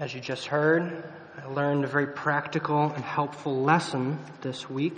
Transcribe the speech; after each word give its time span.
As 0.00 0.14
you 0.14 0.20
just 0.22 0.46
heard, 0.46 1.04
I 1.36 1.46
learned 1.48 1.84
a 1.84 1.86
very 1.86 2.06
practical 2.06 2.84
and 2.84 3.04
helpful 3.04 3.60
lesson 3.60 4.18
this 4.40 4.70
week. 4.70 4.96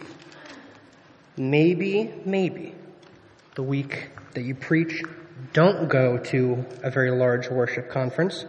Maybe, 1.36 2.14
maybe, 2.24 2.76
the 3.56 3.64
week 3.64 4.10
that 4.34 4.42
you 4.42 4.54
preach, 4.54 5.02
don't 5.52 5.88
go 5.88 6.18
to 6.18 6.64
a 6.84 6.90
very 6.92 7.10
large 7.10 7.50
worship 7.50 7.90
conference 7.90 8.44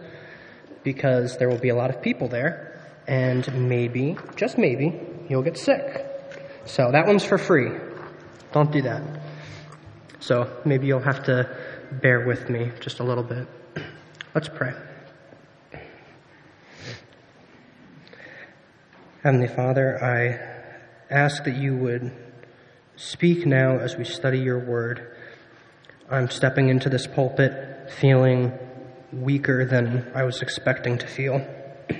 because 0.84 1.38
there 1.38 1.48
will 1.48 1.58
be 1.58 1.70
a 1.70 1.74
lot 1.74 1.90
of 1.90 2.00
people 2.00 2.28
there, 2.28 2.80
and 3.08 3.68
maybe, 3.68 4.16
just 4.36 4.56
maybe, 4.56 5.00
you'll 5.28 5.42
get 5.42 5.58
sick. 5.58 6.06
So 6.66 6.92
that 6.92 7.04
one's 7.04 7.24
for 7.24 7.36
free. 7.36 7.72
Don't 8.52 8.70
do 8.70 8.82
that. 8.82 9.02
So 10.20 10.48
maybe 10.64 10.86
you'll 10.86 11.00
have 11.00 11.24
to 11.24 11.50
bear 11.90 12.24
with 12.24 12.48
me 12.48 12.70
just 12.78 13.00
a 13.00 13.02
little 13.02 13.24
bit. 13.24 13.48
Let's 14.36 14.48
pray. 14.48 14.72
Heavenly 19.24 19.48
Father, 19.48 20.04
I 20.04 21.10
ask 21.10 21.44
that 21.44 21.56
you 21.56 21.74
would 21.74 22.12
speak 22.96 23.46
now 23.46 23.78
as 23.78 23.96
we 23.96 24.04
study 24.04 24.38
your 24.38 24.58
word. 24.58 25.16
I'm 26.10 26.28
stepping 26.28 26.68
into 26.68 26.90
this 26.90 27.06
pulpit 27.06 27.90
feeling 27.90 28.52
weaker 29.14 29.64
than 29.64 30.12
I 30.14 30.24
was 30.24 30.42
expecting 30.42 30.98
to 30.98 31.06
feel. 31.06 31.40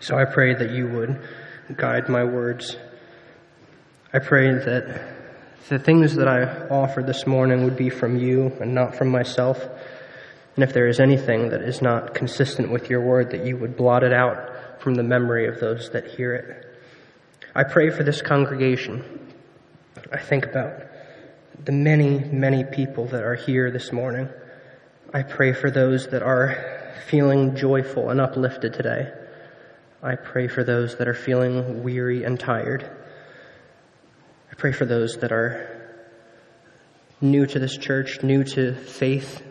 So 0.00 0.18
I 0.18 0.24
pray 0.24 0.52
that 0.52 0.72
you 0.72 0.88
would 0.88 1.20
guide 1.76 2.08
my 2.08 2.24
words. 2.24 2.76
I 4.12 4.18
pray 4.18 4.52
that 4.52 5.14
the 5.68 5.78
things 5.78 6.16
that 6.16 6.26
I 6.26 6.66
offer 6.66 7.04
this 7.04 7.24
morning 7.24 7.62
would 7.64 7.76
be 7.76 7.88
from 7.88 8.18
you 8.18 8.52
and 8.60 8.74
not 8.74 8.96
from 8.96 9.10
myself. 9.10 9.64
And 10.56 10.64
if 10.64 10.72
there 10.72 10.88
is 10.88 10.98
anything 10.98 11.50
that 11.50 11.62
is 11.62 11.80
not 11.80 12.14
consistent 12.14 12.72
with 12.72 12.90
your 12.90 13.00
word, 13.00 13.30
that 13.30 13.46
you 13.46 13.56
would 13.58 13.76
blot 13.76 14.02
it 14.02 14.12
out 14.12 14.55
from 14.78 14.94
the 14.94 15.02
memory 15.02 15.46
of 15.46 15.60
those 15.60 15.90
that 15.90 16.06
hear 16.06 16.34
it. 16.34 16.66
I 17.54 17.64
pray 17.64 17.90
for 17.90 18.02
this 18.02 18.22
congregation. 18.22 19.02
I 20.12 20.18
think 20.18 20.44
about 20.44 20.82
the 21.64 21.72
many, 21.72 22.18
many 22.18 22.64
people 22.64 23.06
that 23.06 23.22
are 23.22 23.34
here 23.34 23.70
this 23.70 23.92
morning. 23.92 24.28
I 25.12 25.22
pray 25.22 25.52
for 25.52 25.70
those 25.70 26.08
that 26.08 26.22
are 26.22 26.92
feeling 27.08 27.56
joyful 27.56 28.10
and 28.10 28.20
uplifted 28.20 28.74
today. 28.74 29.12
I 30.02 30.16
pray 30.16 30.48
for 30.48 30.62
those 30.62 30.96
that 30.96 31.08
are 31.08 31.14
feeling 31.14 31.82
weary 31.82 32.24
and 32.24 32.38
tired. 32.38 32.88
I 34.50 34.54
pray 34.54 34.72
for 34.72 34.84
those 34.84 35.16
that 35.18 35.32
are 35.32 35.72
new 37.20 37.46
to 37.46 37.58
this 37.58 37.76
church, 37.76 38.22
new 38.22 38.44
to 38.44 38.74
faith, 38.74 39.42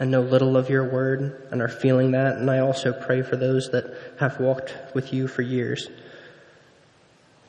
and 0.00 0.10
know 0.10 0.22
little 0.22 0.56
of 0.56 0.70
your 0.70 0.90
word 0.90 1.46
and 1.52 1.60
are 1.60 1.68
feeling 1.68 2.12
that. 2.12 2.38
And 2.38 2.50
I 2.50 2.60
also 2.60 2.92
pray 2.92 3.22
for 3.22 3.36
those 3.36 3.70
that 3.70 3.94
have 4.18 4.40
walked 4.40 4.74
with 4.94 5.12
you 5.12 5.28
for 5.28 5.42
years. 5.42 5.88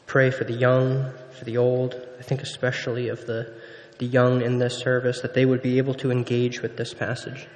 Pray 0.06 0.30
for 0.30 0.44
the 0.44 0.54
young, 0.54 1.14
for 1.40 1.46
the 1.46 1.58
old. 1.58 1.96
I 2.20 2.24
think 2.24 2.42
especially 2.42 3.08
of 3.08 3.26
the, 3.26 3.54
the 4.00 4.06
young 4.06 4.42
in 4.42 4.60
this 4.60 4.78
service, 4.78 5.22
that 5.22 5.34
they 5.34 5.46
would 5.46 5.62
be 5.62 5.78
able 5.78 5.94
to 5.96 6.12
engage 6.12 6.62
with 6.62 6.76
this 6.76 6.94
passage. 6.94 7.48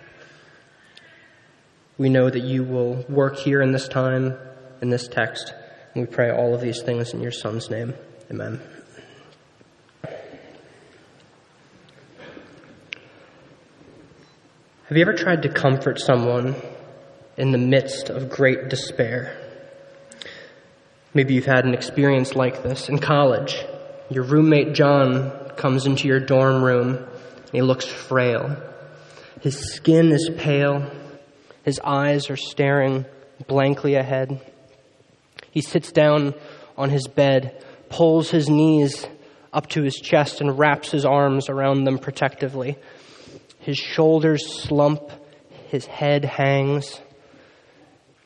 We 1.98 2.08
know 2.08 2.30
that 2.30 2.44
you 2.44 2.64
will 2.64 3.06
work 3.10 3.38
here 3.38 3.62
in 3.62 3.74
this 3.74 3.90
time, 3.90 4.38
in 4.82 4.90
this 4.90 5.10
text. 5.10 5.54
And 5.94 6.08
we 6.08 6.14
pray 6.14 6.32
all 6.32 6.56
of 6.56 6.62
these 6.62 6.82
things 6.82 7.14
in 7.14 7.22
your 7.22 7.32
Son's 7.32 7.70
name. 7.70 7.94
Amen. 8.32 8.62
Have 14.88 15.00
you 15.00 15.02
ever 15.02 15.14
tried 15.14 15.42
to 15.42 15.50
comfort 15.50 16.00
someone 16.00 16.56
in 17.38 17.52
the 17.52 17.58
midst 17.58 18.12
of 18.12 18.30
great 18.30 18.70
despair? 18.70 19.36
Maybe 21.12 21.34
you've 21.34 21.48
had 21.48 21.66
an 21.66 21.74
experience 21.74 22.36
like 22.36 22.62
this 22.62 22.88
in 22.88 23.00
college. 23.00 23.66
Your 24.12 24.26
roommate 24.26 24.76
John 24.76 25.50
comes 25.58 25.88
into 25.88 26.08
your 26.08 26.20
dorm 26.20 26.64
room 26.64 26.98
and 26.98 27.52
he 27.52 27.64
looks 27.64 27.88
frail. 27.88 28.58
His 29.42 29.74
skin 29.74 30.12
is 30.12 30.30
pale. 30.38 30.88
His 31.64 31.80
eyes 31.84 32.30
are 32.30 32.38
staring 32.38 33.06
blankly 33.48 33.96
ahead. 33.96 34.40
He 35.50 35.62
sits 35.62 35.92
down 35.92 36.36
on 36.78 36.92
his 36.92 37.08
bed, 37.08 37.66
pulls 37.90 38.30
his 38.30 38.52
knees 38.52 39.08
up 39.52 39.68
to 39.70 39.82
his 39.82 39.96
chest, 39.96 40.42
and 40.42 40.60
wraps 40.60 40.92
his 40.92 41.06
arms 41.06 41.50
around 41.50 41.86
them 41.86 41.98
protectively. 41.98 42.78
His 43.66 43.80
shoulders 43.80 44.62
slump, 44.62 45.10
his 45.70 45.88
head 45.88 46.24
hangs. 46.24 47.02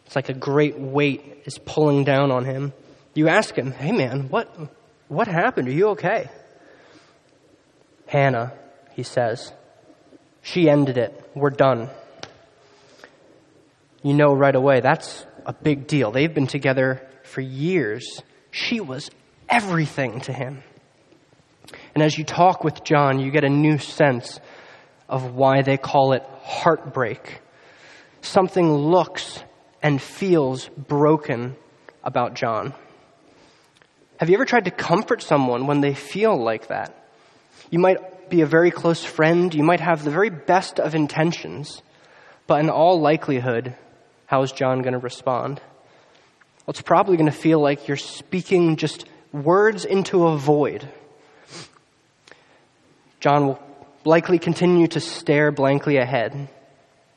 It's 0.05 0.13
like 0.13 0.27
a 0.27 0.33
great 0.33 0.77
weight 0.77 1.43
is 1.45 1.57
pulling 1.57 2.03
down 2.03 2.29
on 2.29 2.43
him. 2.43 2.73
You 3.13 3.29
ask 3.29 3.57
him, 3.57 3.71
"Hey 3.71 3.93
man, 3.93 4.27
what 4.27 4.53
what 5.07 5.29
happened? 5.29 5.69
Are 5.69 5.71
you 5.71 5.91
okay?" 5.91 6.29
Hannah, 8.07 8.51
he 8.95 9.03
says. 9.03 9.53
She 10.41 10.69
ended 10.69 10.97
it. 10.97 11.31
We're 11.33 11.51
done. 11.51 11.89
You 14.03 14.15
know 14.15 14.33
right 14.33 14.55
away 14.55 14.81
that's 14.81 15.25
a 15.45 15.53
big 15.53 15.87
deal. 15.87 16.11
They've 16.11 16.33
been 16.33 16.47
together 16.47 17.01
for 17.23 17.39
years. 17.39 18.21
She 18.51 18.81
was 18.81 19.09
everything 19.47 20.19
to 20.21 20.33
him. 20.33 20.63
And 21.95 22.03
as 22.03 22.17
you 22.17 22.25
talk 22.25 22.65
with 22.65 22.83
John, 22.83 23.21
you 23.21 23.31
get 23.31 23.45
a 23.45 23.49
new 23.49 23.77
sense 23.77 24.41
of 25.09 25.33
why 25.33 25.61
they 25.61 25.77
call 25.77 26.13
it 26.13 26.23
heartbreak. 26.43 27.41
Something 28.21 28.71
looks 28.71 29.43
and 29.81 30.01
feels 30.01 30.69
broken 30.69 31.55
about 32.03 32.35
John. 32.35 32.73
Have 34.17 34.29
you 34.29 34.35
ever 34.35 34.45
tried 34.45 34.65
to 34.65 34.71
comfort 34.71 35.21
someone 35.21 35.67
when 35.67 35.81
they 35.81 35.93
feel 35.93 36.37
like 36.37 36.67
that? 36.67 36.95
You 37.69 37.79
might 37.79 38.29
be 38.29 38.41
a 38.41 38.45
very 38.45 38.71
close 38.71 39.03
friend, 39.03 39.53
you 39.53 39.63
might 39.63 39.79
have 39.79 40.03
the 40.03 40.11
very 40.11 40.29
best 40.29 40.79
of 40.79 40.93
intentions, 40.93 41.81
but 42.45 42.59
in 42.59 42.69
all 42.69 42.99
likelihood, 43.01 43.75
how 44.25 44.43
is 44.43 44.51
John 44.51 44.81
going 44.81 44.93
to 44.93 44.99
respond? 44.99 45.61
Well, 46.65 46.71
it's 46.71 46.81
probably 46.81 47.17
going 47.17 47.31
to 47.31 47.37
feel 47.37 47.59
like 47.59 47.87
you're 47.87 47.97
speaking 47.97 48.75
just 48.75 49.05
words 49.31 49.85
into 49.85 50.27
a 50.27 50.37
void. 50.37 50.87
John 53.19 53.47
will 53.47 53.68
likely 54.05 54.39
continue 54.39 54.87
to 54.87 54.99
stare 54.99 55.51
blankly 55.51 55.97
ahead. 55.97 56.33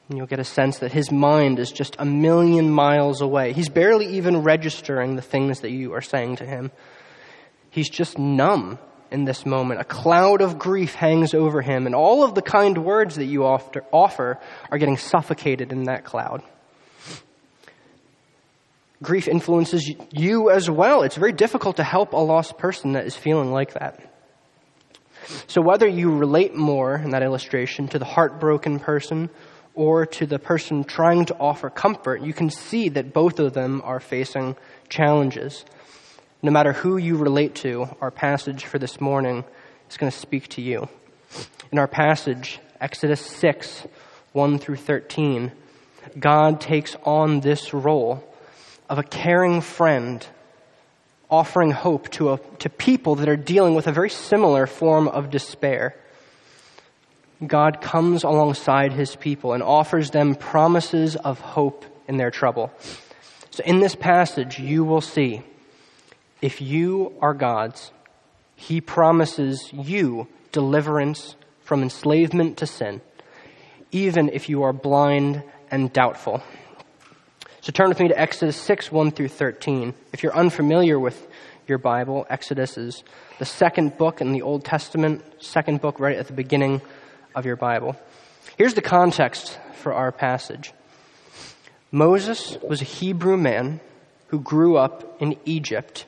And 0.08 0.18
you'll 0.18 0.26
get 0.26 0.40
a 0.40 0.44
sense 0.44 0.80
that 0.80 0.92
his 0.92 1.10
mind 1.10 1.58
is 1.58 1.72
just 1.72 1.96
a 1.98 2.04
million 2.04 2.70
miles 2.70 3.20
away. 3.20 3.52
He's 3.52 3.68
barely 3.68 4.16
even 4.16 4.42
registering 4.42 5.16
the 5.16 5.22
things 5.22 5.60
that 5.60 5.70
you 5.70 5.94
are 5.94 6.02
saying 6.02 6.36
to 6.36 6.44
him. 6.44 6.70
He's 7.70 7.88
just 7.88 8.18
numb 8.18 8.78
in 9.10 9.24
this 9.24 9.46
moment. 9.46 9.80
A 9.80 9.84
cloud 9.84 10.42
of 10.42 10.58
grief 10.58 10.94
hangs 10.94 11.34
over 11.34 11.62
him, 11.62 11.86
and 11.86 11.94
all 11.94 12.24
of 12.24 12.34
the 12.34 12.42
kind 12.42 12.84
words 12.84 13.16
that 13.16 13.24
you 13.24 13.44
offer 13.44 14.38
are 14.70 14.78
getting 14.78 14.96
suffocated 14.96 15.72
in 15.72 15.84
that 15.84 16.04
cloud. 16.04 16.42
Grief 19.02 19.28
influences 19.28 19.90
you 20.12 20.50
as 20.50 20.68
well. 20.68 21.02
It's 21.02 21.16
very 21.16 21.32
difficult 21.32 21.76
to 21.76 21.84
help 21.84 22.12
a 22.12 22.18
lost 22.18 22.58
person 22.58 22.92
that 22.92 23.06
is 23.06 23.16
feeling 23.16 23.50
like 23.50 23.72
that. 23.74 24.11
So, 25.46 25.60
whether 25.60 25.86
you 25.86 26.16
relate 26.16 26.54
more 26.54 26.96
in 26.96 27.10
that 27.10 27.22
illustration 27.22 27.88
to 27.88 27.98
the 27.98 28.04
heartbroken 28.04 28.80
person 28.80 29.30
or 29.74 30.06
to 30.06 30.26
the 30.26 30.38
person 30.38 30.84
trying 30.84 31.26
to 31.26 31.36
offer 31.38 31.70
comfort, 31.70 32.22
you 32.22 32.32
can 32.32 32.50
see 32.50 32.88
that 32.90 33.12
both 33.12 33.38
of 33.38 33.52
them 33.52 33.80
are 33.84 34.00
facing 34.00 34.56
challenges. 34.88 35.64
No 36.42 36.50
matter 36.50 36.72
who 36.72 36.96
you 36.96 37.16
relate 37.16 37.54
to, 37.56 37.88
our 38.00 38.10
passage 38.10 38.64
for 38.64 38.78
this 38.78 39.00
morning 39.00 39.44
is 39.88 39.96
going 39.96 40.10
to 40.10 40.18
speak 40.18 40.48
to 40.48 40.62
you. 40.62 40.88
In 41.70 41.78
our 41.78 41.88
passage, 41.88 42.58
Exodus 42.80 43.20
6 43.20 43.86
1 44.32 44.58
through 44.58 44.76
13, 44.76 45.52
God 46.18 46.60
takes 46.60 46.96
on 47.04 47.40
this 47.40 47.72
role 47.72 48.24
of 48.88 48.98
a 48.98 49.02
caring 49.02 49.60
friend 49.60 50.26
offering 51.32 51.70
hope 51.70 52.10
to, 52.10 52.34
a, 52.34 52.38
to 52.58 52.68
people 52.68 53.14
that 53.16 53.28
are 53.28 53.36
dealing 53.36 53.74
with 53.74 53.86
a 53.86 53.92
very 53.92 54.10
similar 54.10 54.66
form 54.66 55.08
of 55.08 55.30
despair. 55.30 55.96
God 57.44 57.80
comes 57.80 58.22
alongside 58.22 58.92
his 58.92 59.16
people 59.16 59.54
and 59.54 59.62
offers 59.62 60.10
them 60.10 60.34
promises 60.34 61.16
of 61.16 61.40
hope 61.40 61.86
in 62.06 62.18
their 62.18 62.30
trouble. 62.30 62.70
So, 63.50 63.62
in 63.64 63.80
this 63.80 63.94
passage, 63.94 64.58
you 64.58 64.84
will 64.84 65.00
see 65.00 65.42
if 66.42 66.60
you 66.60 67.14
are 67.20 67.34
God's, 67.34 67.92
he 68.54 68.80
promises 68.80 69.70
you 69.72 70.28
deliverance 70.52 71.34
from 71.62 71.82
enslavement 71.82 72.58
to 72.58 72.66
sin, 72.66 73.00
even 73.90 74.28
if 74.28 74.48
you 74.50 74.64
are 74.64 74.72
blind 74.72 75.42
and 75.70 75.92
doubtful. 75.92 76.42
So 77.62 77.70
turn 77.70 77.90
with 77.90 78.00
me 78.00 78.08
to 78.08 78.20
Exodus 78.20 78.56
6, 78.56 78.90
1 78.90 79.12
through 79.12 79.28
13. 79.28 79.94
If 80.12 80.24
you're 80.24 80.34
unfamiliar 80.34 80.98
with 80.98 81.28
your 81.68 81.78
Bible, 81.78 82.26
Exodus 82.28 82.76
is 82.76 83.04
the 83.38 83.44
second 83.44 83.96
book 83.96 84.20
in 84.20 84.32
the 84.32 84.42
Old 84.42 84.64
Testament, 84.64 85.22
second 85.38 85.80
book 85.80 86.00
right 86.00 86.16
at 86.16 86.26
the 86.26 86.32
beginning 86.32 86.80
of 87.36 87.46
your 87.46 87.54
Bible. 87.54 87.94
Here's 88.56 88.74
the 88.74 88.82
context 88.82 89.60
for 89.74 89.94
our 89.94 90.10
passage. 90.10 90.72
Moses 91.92 92.58
was 92.68 92.80
a 92.80 92.84
Hebrew 92.84 93.36
man 93.36 93.78
who 94.26 94.40
grew 94.40 94.76
up 94.76 95.22
in 95.22 95.36
Egypt. 95.44 96.06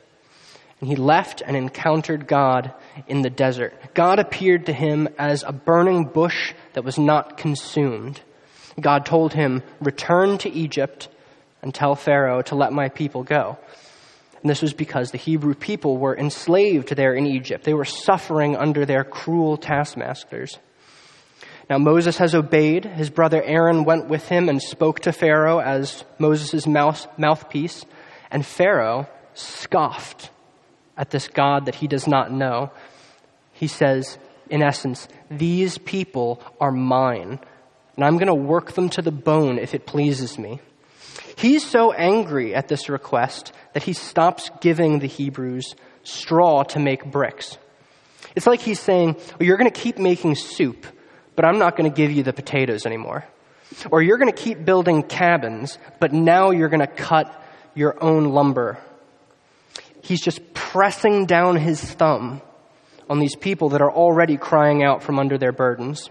And 0.81 0.89
he 0.89 0.97
left 0.97 1.41
and 1.41 1.57
encountered 1.57 2.27
God 2.27 2.75
in 3.07 3.23
the 3.23 3.31
desert. 3.31 3.75
God 3.95 4.19
appeared 4.19 4.67
to 4.67 4.73
him 4.73 5.09
as 5.19 5.45
a 5.45 5.53
burning 5.53 6.07
bush 6.07 6.53
that 6.73 6.83
was 6.83 6.99
not 6.99 7.37
consumed. 7.37 8.23
God 8.81 9.07
told 9.07 9.35
him, 9.35 9.63
Return 9.81 10.37
to 10.39 10.51
Egypt 10.51 11.11
and 11.65 11.75
tell 11.75 11.95
Pharaoh 11.95 12.43
to 12.43 12.55
let 12.55 12.73
my 12.73 12.91
people 12.91 13.25
go. 13.25 13.59
And 14.43 14.51
this 14.51 14.61
was 14.61 14.75
because 14.75 15.11
the 15.11 15.19
Hebrew 15.19 15.55
people 15.55 15.97
were 15.97 16.17
enslaved 16.17 16.95
there 16.95 17.15
in 17.15 17.27
Egypt. 17.27 17.65
They 17.65 17.73
were 17.73 17.87
suffering 17.87 18.55
under 18.55 18.85
their 18.85 19.03
cruel 19.03 19.57
taskmasters. 19.57 20.59
Now 21.71 21.79
Moses 21.79 22.19
has 22.19 22.35
obeyed. 22.35 22.85
His 22.85 23.09
brother 23.09 23.43
Aaron 23.43 23.85
went 23.85 24.09
with 24.09 24.29
him 24.29 24.51
and 24.51 24.61
spoke 24.61 25.01
to 25.01 25.13
Pharaoh 25.13 25.61
as 25.61 26.05
Moses' 26.19 26.67
mouth, 26.67 27.07
mouthpiece. 27.19 27.87
And 28.31 28.45
Pharaoh 28.45 29.09
scoffed 29.33 30.31
at 30.99 31.09
this 31.09 31.29
God 31.29 31.65
that 31.65 31.77
he 31.77 31.89
does 31.89 32.07
not 32.07 32.31
know. 32.31 32.71
He 33.53 33.69
says, 33.69 34.19
in 34.51 34.63
essence, 34.63 35.09
these 35.31 35.79
people 35.79 36.43
are 36.61 36.71
mine, 36.71 37.41
and 37.97 38.05
I'm 38.05 38.19
going 38.19 38.27
to 38.27 38.35
work 38.35 38.73
them 38.73 38.91
to 38.91 39.01
the 39.01 39.11
bone 39.11 39.59
if 39.59 39.75
it 39.75 39.87
pleases 39.87 40.39
me. 40.39 40.61
He's 41.37 41.69
so 41.69 41.93
angry 41.93 42.55
at 42.55 42.69
this 42.69 42.89
request 42.89 43.53
that 43.73 43.83
he 43.83 43.93
stops 43.93 44.51
giving 44.61 44.99
the 44.99 45.07
Hebrews 45.07 45.75
straw 46.03 46.63
to 46.65 46.79
make 46.79 47.05
bricks. 47.05 47.59
It's 48.37 48.47
like 48.47 48.61
he's 48.61 48.81
saying, 48.81 49.17
well, 49.17 49.47
You're 49.47 49.57
going 49.57 49.71
to 49.71 49.81
keep 49.81 49.99
making 49.99 50.35
soup, 50.37 50.87
but 51.37 51.45
I'm 51.45 51.59
not 51.59 51.77
going 51.77 51.91
to 51.91 51.95
give 51.95 52.13
you 52.13 52.23
the 52.23 52.33
potatoes 52.33 52.87
anymore. 52.87 53.25
Or 53.91 54.03
you're 54.03 54.19
going 54.19 54.33
to 54.33 54.43
keep 54.43 54.65
building 54.65 55.03
cabins, 55.03 55.79
but 55.99 56.13
now 56.13 56.51
you're 56.51 56.69
going 56.69 56.81
to 56.81 56.87
cut 56.87 57.43
your 57.75 58.03
own 58.03 58.27
lumber. 58.27 58.79
He's 60.03 60.21
just 60.21 60.55
pressing 60.55 61.27
down 61.27 61.57
his 61.57 61.81
thumb 61.81 62.43
on 63.09 63.19
these 63.19 63.37
people 63.37 63.71
that 63.71 63.81
are 63.81 63.91
already 63.91 64.37
crying 64.37 64.83
out 64.83 65.03
from 65.03 65.19
under 65.19 65.39
their 65.39 65.53
burdens. 65.53 66.09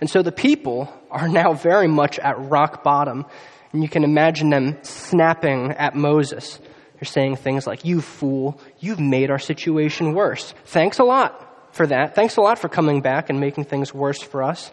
And 0.00 0.08
so 0.08 0.22
the 0.22 0.32
people 0.32 0.92
are 1.10 1.28
now 1.28 1.52
very 1.52 1.88
much 1.88 2.18
at 2.18 2.38
rock 2.38 2.82
bottom. 2.82 3.26
And 3.72 3.82
you 3.82 3.88
can 3.88 4.04
imagine 4.04 4.50
them 4.50 4.78
snapping 4.82 5.72
at 5.72 5.94
Moses. 5.94 6.58
They're 6.94 7.04
saying 7.04 7.36
things 7.36 7.66
like, 7.66 7.84
You 7.84 8.00
fool, 8.00 8.60
you've 8.78 9.00
made 9.00 9.30
our 9.30 9.38
situation 9.38 10.14
worse. 10.14 10.52
Thanks 10.66 10.98
a 10.98 11.04
lot 11.04 11.74
for 11.74 11.86
that. 11.86 12.14
Thanks 12.14 12.36
a 12.36 12.40
lot 12.40 12.58
for 12.58 12.68
coming 12.68 13.00
back 13.00 13.30
and 13.30 13.40
making 13.40 13.64
things 13.64 13.94
worse 13.94 14.20
for 14.20 14.42
us. 14.42 14.72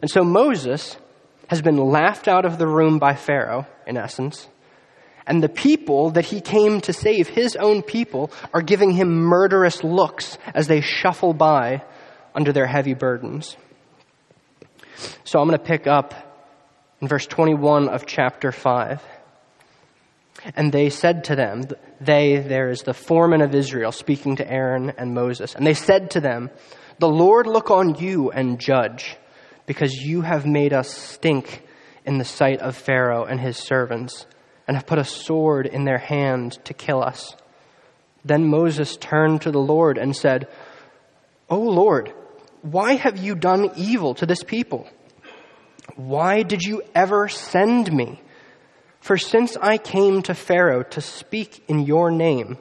And 0.00 0.10
so 0.10 0.22
Moses 0.22 0.96
has 1.48 1.62
been 1.62 1.76
laughed 1.76 2.28
out 2.28 2.44
of 2.44 2.58
the 2.58 2.66
room 2.66 2.98
by 2.98 3.14
Pharaoh, 3.14 3.66
in 3.86 3.96
essence. 3.96 4.48
And 5.26 5.42
the 5.42 5.48
people 5.48 6.10
that 6.10 6.26
he 6.26 6.40
came 6.40 6.82
to 6.82 6.92
save, 6.92 7.28
his 7.28 7.56
own 7.56 7.82
people, 7.82 8.30
are 8.52 8.60
giving 8.60 8.92
him 8.92 9.22
murderous 9.22 9.82
looks 9.82 10.36
as 10.54 10.66
they 10.66 10.82
shuffle 10.82 11.32
by 11.32 11.82
under 12.34 12.52
their 12.52 12.66
heavy 12.66 12.94
burdens. 12.94 13.56
So 15.24 15.40
I'm 15.40 15.48
going 15.48 15.58
to 15.58 15.64
pick 15.64 15.86
up 15.86 16.33
in 17.04 17.08
verse 17.08 17.26
21 17.26 17.90
of 17.90 18.06
chapter 18.06 18.50
5. 18.50 19.02
And 20.56 20.72
they 20.72 20.88
said 20.88 21.24
to 21.24 21.36
them, 21.36 21.64
they, 22.00 22.38
there 22.38 22.70
is 22.70 22.80
the 22.80 22.94
foremen 22.94 23.42
of 23.42 23.54
Israel 23.54 23.92
speaking 23.92 24.36
to 24.36 24.50
Aaron 24.50 24.88
and 24.96 25.12
Moses. 25.12 25.54
And 25.54 25.66
they 25.66 25.74
said 25.74 26.12
to 26.12 26.22
them, 26.22 26.48
The 27.00 27.08
Lord 27.10 27.46
look 27.46 27.70
on 27.70 27.96
you 27.96 28.30
and 28.30 28.58
judge, 28.58 29.18
because 29.66 29.92
you 29.92 30.22
have 30.22 30.46
made 30.46 30.72
us 30.72 30.88
stink 30.88 31.62
in 32.06 32.16
the 32.16 32.24
sight 32.24 32.60
of 32.60 32.74
Pharaoh 32.74 33.26
and 33.26 33.38
his 33.38 33.58
servants 33.58 34.24
and 34.66 34.74
have 34.74 34.86
put 34.86 34.98
a 34.98 35.04
sword 35.04 35.66
in 35.66 35.84
their 35.84 35.98
hand 35.98 36.52
to 36.64 36.72
kill 36.72 37.02
us. 37.02 37.36
Then 38.24 38.48
Moses 38.48 38.96
turned 38.96 39.42
to 39.42 39.50
the 39.50 39.60
Lord 39.60 39.98
and 39.98 40.16
said, 40.16 40.48
O 41.50 41.60
Lord, 41.60 42.14
why 42.62 42.94
have 42.94 43.18
you 43.18 43.34
done 43.34 43.72
evil 43.76 44.14
to 44.14 44.24
this 44.24 44.42
people? 44.42 44.88
Why 45.96 46.42
did 46.42 46.62
you 46.62 46.82
ever 46.94 47.28
send 47.28 47.92
me? 47.92 48.20
For 49.00 49.18
since 49.18 49.56
I 49.56 49.78
came 49.78 50.22
to 50.22 50.34
Pharaoh 50.34 50.82
to 50.82 51.00
speak 51.00 51.64
in 51.68 51.80
your 51.80 52.10
name, 52.10 52.58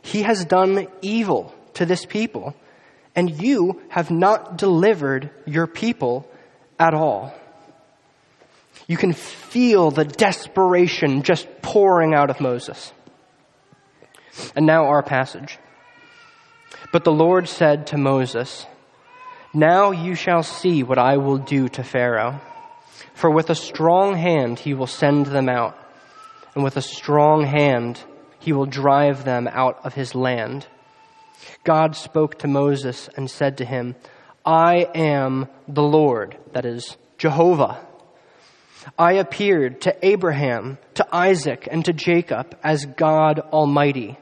he 0.00 0.22
has 0.22 0.44
done 0.44 0.88
evil 1.02 1.54
to 1.74 1.86
this 1.86 2.06
people, 2.06 2.56
and 3.14 3.30
you 3.42 3.82
have 3.88 4.10
not 4.10 4.56
delivered 4.56 5.30
your 5.46 5.66
people 5.66 6.26
at 6.78 6.94
all. 6.94 7.34
You 8.86 8.96
can 8.96 9.12
feel 9.12 9.90
the 9.90 10.04
desperation 10.04 11.22
just 11.22 11.46
pouring 11.62 12.14
out 12.14 12.30
of 12.30 12.40
Moses. 12.40 12.92
And 14.56 14.66
now 14.66 14.86
our 14.86 15.02
passage. 15.02 15.58
But 16.90 17.04
the 17.04 17.12
Lord 17.12 17.48
said 17.48 17.88
to 17.88 17.98
Moses, 17.98 18.66
Now 19.54 19.90
you 19.90 20.14
shall 20.14 20.42
see 20.42 20.82
what 20.82 20.98
I 20.98 21.18
will 21.18 21.38
do 21.38 21.68
to 21.68 21.84
Pharaoh. 21.84 22.40
For 23.14 23.30
with 23.30 23.50
a 23.50 23.54
strong 23.54 24.16
hand 24.16 24.58
he 24.58 24.74
will 24.74 24.86
send 24.86 25.26
them 25.26 25.48
out, 25.48 25.78
and 26.54 26.64
with 26.64 26.76
a 26.76 26.82
strong 26.82 27.44
hand 27.44 28.02
he 28.38 28.52
will 28.52 28.66
drive 28.66 29.24
them 29.24 29.48
out 29.48 29.84
of 29.84 29.94
his 29.94 30.14
land. 30.14 30.66
God 31.64 31.96
spoke 31.96 32.38
to 32.40 32.48
Moses 32.48 33.08
and 33.16 33.30
said 33.30 33.58
to 33.58 33.64
him, 33.64 33.96
I 34.44 34.88
am 34.94 35.48
the 35.68 35.82
Lord, 35.82 36.36
that 36.52 36.64
is, 36.64 36.96
Jehovah 37.18 37.86
I 38.98 39.14
appeared 39.14 39.82
to 39.82 39.96
Abraham, 40.04 40.78
to 40.94 41.06
Isaac, 41.14 41.68
and 41.70 41.84
to 41.84 41.92
Jacob 41.92 42.56
as 42.62 42.84
God 42.84 43.38
Almighty. 43.38 44.18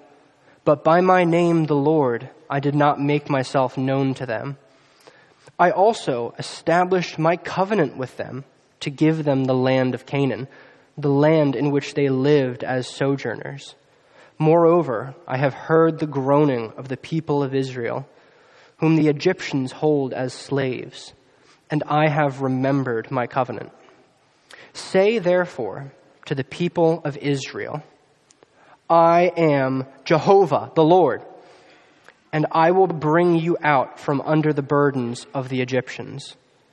But 0.64 0.84
by 0.84 1.00
my 1.00 1.24
name, 1.24 1.64
the 1.64 1.76
Lord, 1.76 2.28
I 2.48 2.60
did 2.60 2.74
not 2.74 3.00
make 3.00 3.30
myself 3.30 3.78
known 3.78 4.14
to 4.14 4.26
them. 4.26 4.58
I 5.58 5.70
also 5.70 6.34
established 6.38 7.18
my 7.18 7.36
covenant 7.36 7.96
with 7.96 8.16
them 8.16 8.44
to 8.80 8.90
give 8.90 9.24
them 9.24 9.44
the 9.44 9.54
land 9.54 9.94
of 9.94 10.06
Canaan, 10.06 10.48
the 10.96 11.10
land 11.10 11.54
in 11.56 11.70
which 11.70 11.94
they 11.94 12.08
lived 12.08 12.64
as 12.64 12.88
sojourners. 12.88 13.74
Moreover, 14.38 15.14
I 15.28 15.36
have 15.36 15.54
heard 15.54 15.98
the 15.98 16.06
groaning 16.06 16.72
of 16.76 16.88
the 16.88 16.96
people 16.96 17.42
of 17.42 17.54
Israel, 17.54 18.08
whom 18.78 18.96
the 18.96 19.08
Egyptians 19.08 19.72
hold 19.72 20.12
as 20.14 20.32
slaves, 20.32 21.12
and 21.70 21.82
I 21.86 22.08
have 22.08 22.40
remembered 22.40 23.10
my 23.10 23.26
covenant. 23.26 23.70
Say 24.72 25.18
therefore 25.18 25.92
to 26.26 26.34
the 26.34 26.44
people 26.44 27.02
of 27.04 27.16
Israel, 27.18 27.82
I 28.88 29.32
am 29.36 29.86
Jehovah, 30.04 30.72
the 30.74 30.84
Lord, 30.84 31.22
and 32.32 32.46
I 32.50 32.70
will 32.70 32.86
bring 32.86 33.36
you 33.36 33.56
out 33.62 34.00
from 34.00 34.20
under 34.22 34.52
the 34.52 34.62
burdens 34.62 35.26
of 35.34 35.48
the 35.48 35.60
Egyptians, 35.60 36.36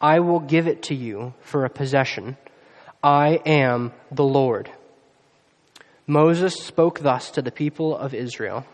I 0.00 0.20
will 0.20 0.40
give 0.40 0.68
it 0.68 0.82
to 0.84 0.94
you 0.94 1.34
for 1.40 1.64
a 1.64 1.70
possession. 1.70 2.36
I 3.02 3.40
am 3.44 3.92
the 4.10 4.24
Lord. 4.24 4.70
Moses 6.06 6.54
spoke 6.54 7.00
thus 7.00 7.30
to 7.32 7.42
the 7.42 7.50
people 7.50 7.96
of 7.96 8.14
Israel, 8.14 8.64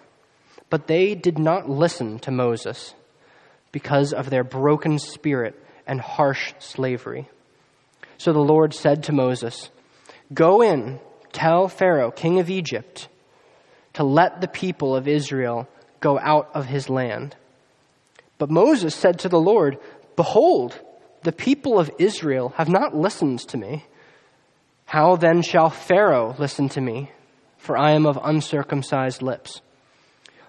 but 0.71 0.87
they 0.87 1.14
did 1.14 1.38
not 1.38 1.69
listen 1.69 2.19
to 2.21 2.31
Moses 2.31 2.95
because 3.73 4.12
of 4.12 4.31
their 4.31 4.45
broken 4.45 4.99
spirit 4.99 5.61
and 5.87 6.00
harsh 6.00 6.54
slavery. 6.59 7.28
So 8.19 8.33
the 8.33 8.38
Lord 8.38 8.73
said 8.73 9.04
to 9.04 9.12
Moses, 9.12 9.71
Go 10.33 10.62
in, 10.62 11.00
tell 11.33 11.69
Pharaoh, 11.69 12.11
king 12.11 12.38
of 12.38 12.50
Egypt, 12.50 13.09
to 13.95 14.04
let 14.04 14.40
the 14.40 14.49
people 14.49 14.95
of 14.95 15.09
Israel 15.09 15.69
go 16.00 16.19
out 16.19 16.50
of 16.54 16.66
his 16.66 16.88
land. 16.88 17.35
But 18.38 18.50
Moses 18.50 18.95
said 18.95 19.21
to 19.21 19.28
the 19.28 19.40
Lord, 19.40 19.78
Behold, 20.16 20.78
the 21.25 21.33
people 21.33 21.78
of 21.78 21.90
Israel 21.99 22.50
have 22.57 22.69
not 22.69 22.95
listened 22.95 23.40
to 23.40 23.57
me. 23.57 23.85
How 24.85 25.16
then 25.16 25.40
shall 25.40 25.71
Pharaoh 25.71 26.35
listen 26.38 26.69
to 26.71 26.81
me? 26.81 27.11
For 27.57 27.78
I 27.78 27.93
am 27.93 28.04
of 28.04 28.19
uncircumcised 28.23 29.23
lips. 29.23 29.62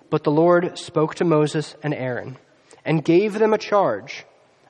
But 0.09 0.25
the 0.25 0.31
Lord 0.31 0.77
spoke 0.77 1.15
to 1.15 1.23
Moses 1.23 1.75
and 1.81 1.93
Aaron 1.93 2.37
and 2.83 3.05
gave 3.05 3.39
them 3.39 3.53
a 3.53 3.57
charge 3.57 4.25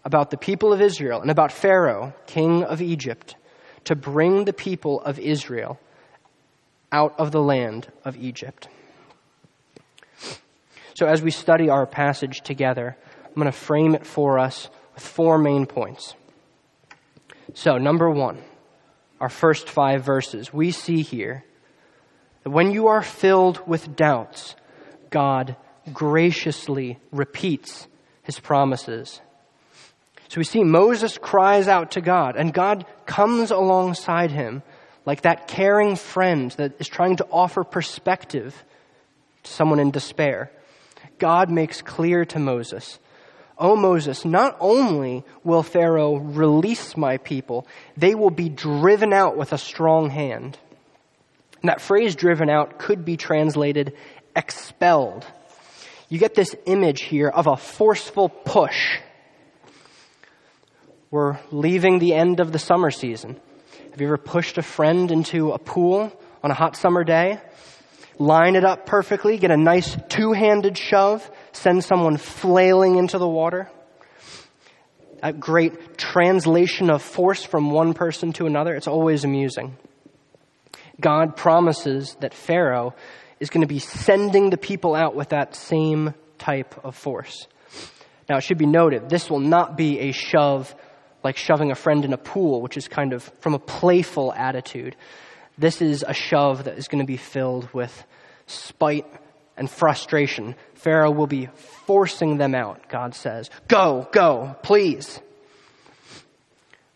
about 0.06 0.30
the 0.30 0.38
people 0.38 0.72
of 0.72 0.80
Israel 0.80 1.22
and 1.22 1.32
about 1.32 1.52
Pharaoh, 1.52 2.14
king 2.28 2.64
of 2.64 2.84
Egypt, 2.84 3.36
to 3.86 3.96
bring 3.96 4.46
the 4.46 4.54
people 4.54 5.02
of 5.02 5.18
Israel 5.18 5.80
out 6.92 7.20
of 7.20 7.32
the 7.32 7.42
land 7.42 7.92
of 8.06 8.16
Egypt. 8.16 8.68
So, 10.94 11.08
as 11.08 11.24
we 11.24 11.32
study 11.32 11.68
our 11.70 11.88
passage 11.88 12.42
together, 12.42 12.96
I'm 13.26 13.34
going 13.34 13.48
to 13.48 13.52
frame 13.52 13.96
it 13.96 14.06
for 14.06 14.38
us 14.38 14.70
with 14.96 15.04
four 15.04 15.38
main 15.38 15.66
points. 15.66 16.16
So, 17.54 17.78
number 17.78 18.10
one, 18.10 18.42
our 19.20 19.30
first 19.30 19.70
five 19.70 20.04
verses, 20.04 20.52
we 20.52 20.72
see 20.72 21.02
here 21.02 21.46
that 22.44 22.50
when 22.50 22.72
you 22.72 22.88
are 22.88 23.02
filled 23.02 23.66
with 23.68 23.96
doubts, 23.96 24.56
God 25.10 25.56
graciously 25.94 27.00
repeats 27.12 27.88
his 28.24 28.40
promises. 28.40 29.22
So 30.28 30.40
we 30.40 30.44
see 30.44 30.64
Moses 30.64 31.18
cries 31.18 31.68
out 31.68 31.92
to 31.92 32.02
God, 32.02 32.36
and 32.36 32.54
God 32.54 32.86
comes 33.06 33.52
alongside 33.52 34.32
him 34.32 34.64
like 35.06 35.22
that 35.22 35.48
caring 35.48 35.96
friend 35.96 36.52
that 36.52 36.74
is 36.80 36.88
trying 36.88 37.18
to 37.18 37.28
offer 37.32 37.64
perspective 37.64 38.64
to 39.44 39.52
someone 39.52 39.80
in 39.80 39.92
despair. 39.92 40.52
God 41.20 41.52
makes 41.52 41.82
clear 41.82 42.26
to 42.26 42.40
Moses, 42.40 43.00
O 43.58 43.76
Moses, 43.76 44.26
not 44.26 44.58
only 44.60 45.24
will 45.44 45.64
Pharaoh 45.64 46.18
release 46.18 46.98
my 46.98 47.18
people, 47.18 47.66
they 47.96 48.14
will 48.14 48.30
be 48.30 48.50
driven 48.50 49.14
out 49.14 49.38
with 49.38 49.54
a 49.54 49.58
strong 49.58 50.10
hand. 50.10 50.58
And 51.62 51.70
that 51.70 51.82
phrase 51.82 52.16
driven 52.16 52.50
out 52.50 52.78
could 52.78 53.06
be 53.06 53.18
translated 53.18 53.94
expelled. 54.36 55.26
You 56.10 56.20
get 56.20 56.36
this 56.36 56.56
image 56.66 57.04
here 57.04 57.30
of 57.30 57.48
a 57.48 57.58
forceful 57.58 58.30
push. 58.30 58.98
We're 61.10 61.40
leaving 61.52 62.00
the 62.00 62.14
end 62.14 62.40
of 62.40 62.52
the 62.52 62.60
summer 62.60 62.92
season. 62.92 63.40
Have 63.92 64.02
you 64.02 64.08
ever 64.08 64.18
pushed 64.18 64.58
a 64.58 64.62
friend 64.62 65.10
into 65.12 65.54
a 65.54 65.58
pool 65.58 66.12
on 66.44 66.52
a 66.52 66.54
hot 66.54 66.76
summer 66.76 67.04
day? 67.04 67.40
Line 68.20 68.56
it 68.56 68.64
up 68.64 68.86
perfectly, 68.86 69.38
get 69.38 69.52
a 69.52 69.58
nice 69.58 69.98
two 70.10 70.34
handed 70.34 70.78
shove, 70.78 71.30
send 71.56 71.84
someone 71.84 72.18
flailing 72.18 72.98
into 72.98 73.18
the 73.18 73.28
water. 73.28 73.70
A 75.24 75.34
great 75.34 75.98
translation 75.98 76.90
of 76.90 77.02
force 77.02 77.44
from 77.44 77.72
one 77.72 77.94
person 77.94 78.34
to 78.34 78.46
another. 78.46 78.76
It's 78.76 78.88
always 78.88 79.24
amusing. 79.24 79.78
God 81.00 81.36
promises 81.36 82.16
that 82.20 82.34
Pharaoh 82.34 82.94
is 83.40 83.50
going 83.50 83.62
to 83.62 83.68
be 83.68 83.80
sending 83.80 84.50
the 84.50 84.58
people 84.58 84.96
out 84.96 85.16
with 85.16 85.30
that 85.30 85.56
same 85.56 86.14
type 86.38 86.76
of 86.84 86.96
force. 86.96 87.48
Now, 88.30 88.38
it 88.38 88.42
should 88.42 88.58
be 88.58 88.66
noted, 88.66 89.10
this 89.10 89.30
will 89.30 89.40
not 89.40 89.78
be 89.78 90.00
a 90.00 90.12
shove 90.12 90.74
like 91.24 91.38
shoving 91.38 91.72
a 91.72 91.76
friend 91.76 92.06
in 92.06 92.14
a 92.14 92.18
pool, 92.18 92.62
which 92.62 92.78
is 92.78 92.88
kind 92.88 93.14
of 93.14 93.24
from 93.40 93.56
a 93.56 93.60
playful 93.60 94.32
attitude. 94.34 94.96
This 95.58 95.82
is 95.82 96.06
a 96.08 96.14
shove 96.14 96.66
that 96.66 96.78
is 96.78 96.88
going 96.88 97.04
to 97.04 97.08
be 97.08 97.18
filled 97.18 97.74
with 97.74 98.06
spite 98.46 99.08
and 99.58 99.70
frustration. 99.70 100.56
Pharaoh 100.74 101.12
will 101.12 101.28
be 101.28 101.48
forcing 101.86 102.38
them 102.38 102.56
out, 102.56 102.88
God 102.90 103.16
says. 103.16 103.50
Go, 103.68 104.08
go, 104.12 104.56
please. 104.64 105.20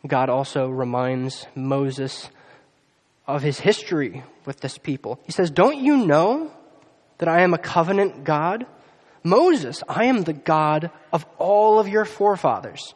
God 0.06 0.30
also 0.30 0.70
reminds 0.70 1.46
Moses 1.56 2.30
of 3.28 3.42
his 3.42 3.60
history 3.60 4.24
with 4.46 4.60
this 4.60 4.78
people. 4.78 5.20
He 5.26 5.32
says, 5.32 5.52
Don't 5.52 5.78
you 5.78 6.06
know 6.06 6.52
that 7.18 7.28
I 7.28 7.42
am 7.44 7.54
a 7.54 7.60
covenant 7.60 8.24
God? 8.24 8.66
Moses, 9.24 9.84
I 9.88 10.06
am 10.06 10.24
the 10.24 10.34
God 10.34 10.92
of 11.12 11.26
all 11.38 11.80
of 11.80 11.88
your 11.88 12.06
forefathers. 12.06 12.94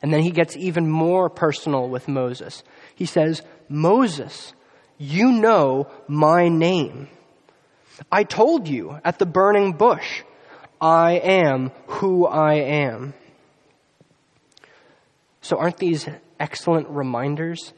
And 0.00 0.12
then 0.12 0.22
he 0.22 0.30
gets 0.30 0.56
even 0.56 0.88
more 0.88 1.28
personal 1.28 1.88
with 1.88 2.06
Moses. 2.06 2.62
He 2.94 3.06
says, 3.06 3.42
Moses, 3.68 4.52
you 4.96 5.32
know 5.32 5.88
my 6.06 6.48
name. 6.48 7.08
I 8.10 8.24
told 8.24 8.68
you 8.68 8.98
at 9.04 9.18
the 9.18 9.26
burning 9.26 9.72
bush, 9.72 10.22
I 10.80 11.12
am 11.12 11.72
who 11.86 12.26
I 12.26 12.54
am. 12.54 13.14
So, 15.40 15.58
aren't 15.58 15.78
these 15.78 16.06
excellent 16.38 16.88
reminders 16.88 17.72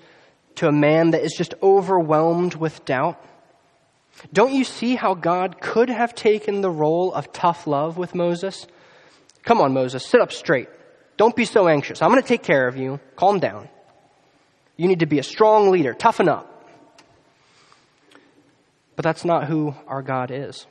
to 0.56 0.68
a 0.68 0.72
man 0.72 1.12
that 1.12 1.22
is 1.22 1.32
just 1.32 1.54
overwhelmed 1.62 2.54
with 2.54 2.84
doubt? 2.84 3.22
Don't 4.32 4.52
you 4.52 4.64
see 4.64 4.96
how 4.96 5.14
God 5.14 5.60
could 5.60 5.88
have 5.88 6.14
taken 6.14 6.60
the 6.60 6.70
role 6.70 7.12
of 7.12 7.32
tough 7.32 7.66
love 7.66 7.96
with 7.96 8.14
Moses? 8.14 8.66
Come 9.44 9.60
on, 9.60 9.72
Moses, 9.72 10.04
sit 10.04 10.20
up 10.20 10.32
straight. 10.32 10.68
Don't 11.16 11.36
be 11.36 11.44
so 11.44 11.68
anxious. 11.68 12.02
I'm 12.02 12.10
going 12.10 12.22
to 12.22 12.28
take 12.28 12.42
care 12.42 12.66
of 12.66 12.76
you. 12.76 13.00
Calm 13.16 13.40
down. 13.40 13.68
You 14.76 14.88
need 14.88 15.00
to 15.00 15.06
be 15.06 15.18
a 15.18 15.22
strong 15.22 15.70
leader. 15.70 15.94
Toughen 15.94 16.28
up. 16.28 16.49
But 19.00 19.04
that's 19.04 19.24
not 19.24 19.46
who 19.46 19.74
our 19.86 20.02
God 20.02 20.30
is. 20.30 20.66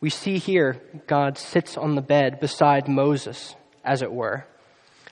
We 0.00 0.10
see 0.10 0.38
here 0.38 0.80
God 1.08 1.36
sits 1.36 1.76
on 1.76 1.96
the 1.96 2.00
bed 2.00 2.38
beside 2.38 2.86
Moses, 2.86 3.56
as 3.84 4.00
it 4.00 4.12
were, 4.12 4.46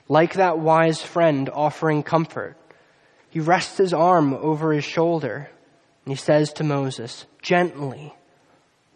like 0.07 0.35
that 0.35 0.59
wise 0.59 1.01
friend 1.01 1.49
offering 1.49 2.03
comfort. 2.03 2.55
He 3.29 3.41
rests 3.41 3.75
his 3.77 3.93
arm 3.93 4.33
over 4.33 4.71
his 4.71 4.85
shoulder 4.85 5.49
and 6.05 6.13
he 6.13 6.15
says 6.15 6.53
to 6.53 6.63
Moses, 6.63 7.25
gently, 7.41 8.15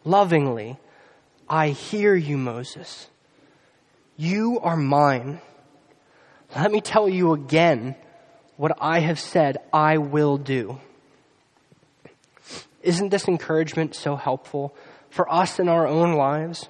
lovingly, 0.06 0.80
I 1.50 1.72
hear 1.72 2.16
you, 2.16 2.38
Moses. 2.38 3.10
You 4.16 4.62
are 4.62 4.78
mine. 4.78 5.42
Let 6.56 6.72
me 6.72 6.80
tell 6.80 7.10
you 7.10 7.34
again 7.34 7.96
what 8.56 8.78
I 8.80 9.02
have 9.02 9.20
said 9.20 9.58
I 9.74 9.98
will 9.98 10.38
do. 10.38 10.80
Isn't 12.84 13.10
this 13.10 13.28
encouragement 13.28 13.96
so 13.96 14.16
helpful 14.16 14.76
for 15.10 15.32
us 15.32 15.60
in 15.60 15.68
our 15.68 15.88
own 15.88 16.14
lives? 16.14 16.68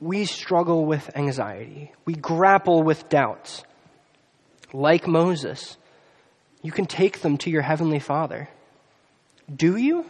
We 0.00 0.24
struggle 0.24 0.84
with 0.84 1.16
anxiety. 1.16 1.92
We 2.04 2.14
grapple 2.14 2.82
with 2.82 3.08
doubts. 3.08 3.64
Like 4.72 5.06
Moses, 5.06 5.76
you 6.62 6.72
can 6.72 6.86
take 6.86 7.20
them 7.20 7.38
to 7.38 7.50
your 7.50 7.62
Heavenly 7.62 8.00
Father. 8.00 8.48
Do 9.54 9.76
you? 9.76 10.04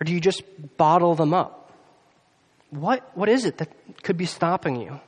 Or 0.00 0.04
do 0.04 0.12
you 0.12 0.20
just 0.20 0.42
bottle 0.76 1.14
them 1.14 1.34
up? 1.34 1.72
What, 2.70 3.08
what 3.14 3.28
is 3.28 3.44
it 3.44 3.58
that 3.58 3.68
could 4.02 4.16
be 4.16 4.26
stopping 4.26 4.80
you? 4.80 4.98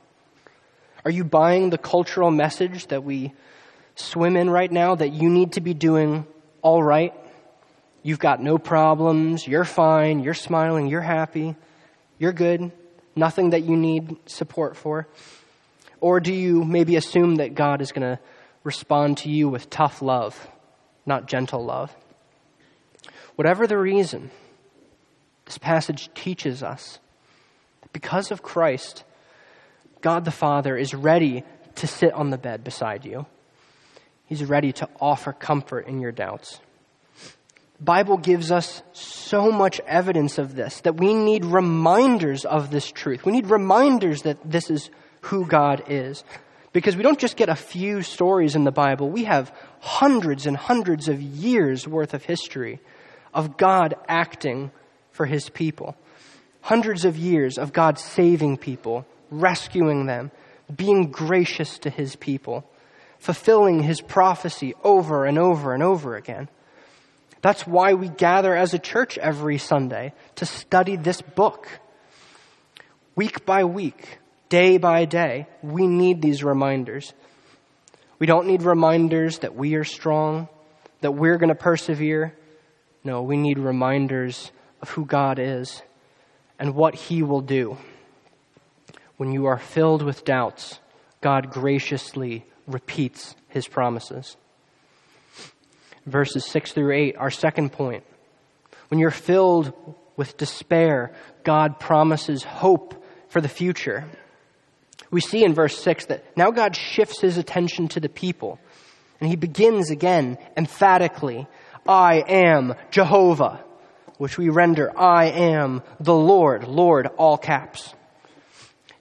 Are 1.03 1.11
you 1.11 1.23
buying 1.23 1.69
the 1.69 1.77
cultural 1.77 2.31
message 2.31 2.87
that 2.87 3.03
we 3.03 3.33
swim 3.95 4.37
in 4.37 4.49
right 4.49 4.71
now 4.71 4.95
that 4.95 5.09
you 5.13 5.29
need 5.29 5.53
to 5.53 5.61
be 5.61 5.73
doing 5.73 6.25
all 6.61 6.81
right? 6.81 7.13
You've 8.05 8.19
got 8.19 8.39
no 8.39 8.59
problems, 8.59 9.47
you're 9.47 9.65
fine, 9.65 10.19
you're 10.19 10.35
smiling, 10.35 10.85
you're 10.85 11.01
happy, 11.01 11.55
you're 12.19 12.33
good, 12.33 12.71
nothing 13.15 13.49
that 13.49 13.63
you 13.63 13.75
need 13.75 14.17
support 14.27 14.77
for? 14.77 15.07
Or 16.01 16.19
do 16.19 16.31
you 16.31 16.63
maybe 16.63 16.97
assume 16.97 17.37
that 17.37 17.55
God 17.55 17.81
is 17.81 17.91
going 17.91 18.03
to 18.03 18.19
respond 18.63 19.17
to 19.17 19.29
you 19.31 19.49
with 19.49 19.71
tough 19.71 20.03
love, 20.03 20.47
not 21.07 21.25
gentle 21.25 21.65
love? 21.65 21.91
Whatever 23.37 23.65
the 23.65 23.79
reason, 23.79 24.29
this 25.45 25.57
passage 25.57 26.13
teaches 26.13 26.61
us 26.61 26.99
that 27.81 27.91
because 27.91 28.29
of 28.29 28.43
Christ, 28.43 29.03
God 30.01 30.25
the 30.25 30.31
Father 30.31 30.77
is 30.77 30.93
ready 30.93 31.43
to 31.73 31.87
sit 31.87 32.13
on 32.13 32.29
the 32.29 32.37
bed 32.37 32.63
beside 32.63 33.03
you. 33.03 33.25
He's 34.27 34.43
ready 34.43 34.73
to 34.73 34.89
offer 35.01 35.33
comfort 35.33 35.87
in 35.87 36.01
your 36.01 36.11
doubts. 36.11 36.59
Bible 37.79 38.17
gives 38.17 38.51
us 38.51 38.81
so 38.93 39.51
much 39.51 39.79
evidence 39.81 40.37
of 40.37 40.55
this 40.55 40.81
that 40.81 40.97
we 40.97 41.13
need 41.13 41.45
reminders 41.45 42.45
of 42.45 42.71
this 42.71 42.91
truth. 42.91 43.25
We 43.25 43.31
need 43.31 43.47
reminders 43.47 44.21
that 44.23 44.37
this 44.43 44.69
is 44.69 44.89
who 45.21 45.45
God 45.45 45.83
is. 45.87 46.23
Because 46.71 46.95
we 46.97 47.03
don't 47.03 47.19
just 47.19 47.37
get 47.37 47.49
a 47.49 47.55
few 47.55 48.01
stories 48.01 48.55
in 48.55 48.65
the 48.65 48.71
Bible, 48.71 49.09
we 49.09 49.23
have 49.23 49.53
hundreds 49.79 50.45
and 50.45 50.57
hundreds 50.57 51.07
of 51.07 51.21
years 51.21 51.87
worth 51.87 52.13
of 52.13 52.25
history 52.25 52.79
of 53.33 53.57
God 53.57 53.95
acting 54.07 54.71
for 55.11 55.25
his 55.25 55.49
people 55.49 55.95
hundreds 56.65 57.05
of 57.05 57.15
years 57.15 57.59
of 57.59 57.71
God 57.71 57.99
saving 57.99 58.57
people, 58.57 59.05
rescuing 59.29 60.07
them, 60.07 60.31
being 60.75 61.11
gracious 61.11 61.77
to 61.77 61.91
his 61.91 62.15
people, 62.15 62.67
fulfilling 63.19 63.83
his 63.83 64.01
prophecy 64.01 64.73
over 64.83 65.25
and 65.25 65.37
over 65.37 65.75
and 65.75 65.83
over 65.83 66.15
again. 66.15 66.49
That's 67.41 67.67
why 67.67 67.93
we 67.93 68.09
gather 68.09 68.55
as 68.55 68.73
a 68.73 68.79
church 68.79 69.17
every 69.17 69.57
Sunday 69.57 70.13
to 70.35 70.45
study 70.45 70.95
this 70.95 71.21
book. 71.21 71.67
Week 73.15 73.45
by 73.45 73.63
week, 73.63 74.19
day 74.49 74.77
by 74.77 75.05
day, 75.05 75.47
we 75.61 75.87
need 75.87 76.21
these 76.21 76.43
reminders. 76.43 77.13
We 78.19 78.27
don't 78.27 78.47
need 78.47 78.63
reminders 78.63 79.39
that 79.39 79.55
we 79.55 79.75
are 79.75 79.83
strong, 79.83 80.47
that 81.01 81.11
we're 81.11 81.37
going 81.37 81.49
to 81.49 81.55
persevere. 81.55 82.35
No, 83.03 83.21
we 83.21 83.37
need 83.37 83.59
reminders 83.59 84.51
of 84.81 84.89
who 84.89 85.05
God 85.05 85.39
is 85.39 85.81
and 86.57 86.75
what 86.75 86.95
He 86.95 87.23
will 87.23 87.41
do. 87.41 87.77
When 89.17 89.31
you 89.31 89.45
are 89.45 89.57
filled 89.57 90.01
with 90.01 90.25
doubts, 90.25 90.79
God 91.21 91.51
graciously 91.51 92.45
repeats 92.67 93.35
His 93.49 93.67
promises. 93.67 94.35
Verses 96.05 96.45
6 96.45 96.73
through 96.73 96.93
8, 96.93 97.17
our 97.17 97.31
second 97.31 97.71
point. 97.71 98.03
When 98.89 98.99
you're 98.99 99.11
filled 99.11 99.73
with 100.15 100.37
despair, 100.37 101.13
God 101.43 101.79
promises 101.79 102.43
hope 102.43 103.03
for 103.29 103.41
the 103.41 103.49
future. 103.49 104.05
We 105.11 105.21
see 105.21 105.43
in 105.43 105.53
verse 105.53 105.77
6 105.79 106.05
that 106.05 106.37
now 106.37 106.51
God 106.51 106.75
shifts 106.75 107.21
his 107.21 107.37
attention 107.37 107.87
to 107.89 107.99
the 107.99 108.09
people, 108.09 108.59
and 109.19 109.29
he 109.29 109.35
begins 109.35 109.89
again 109.89 110.37
emphatically 110.55 111.47
I 111.87 112.23
am 112.27 112.73
Jehovah, 112.89 113.63
which 114.17 114.37
we 114.37 114.49
render 114.49 114.97
I 114.97 115.25
am 115.25 115.83
the 115.99 116.15
Lord, 116.15 116.67
Lord, 116.67 117.07
all 117.17 117.37
caps. 117.37 117.93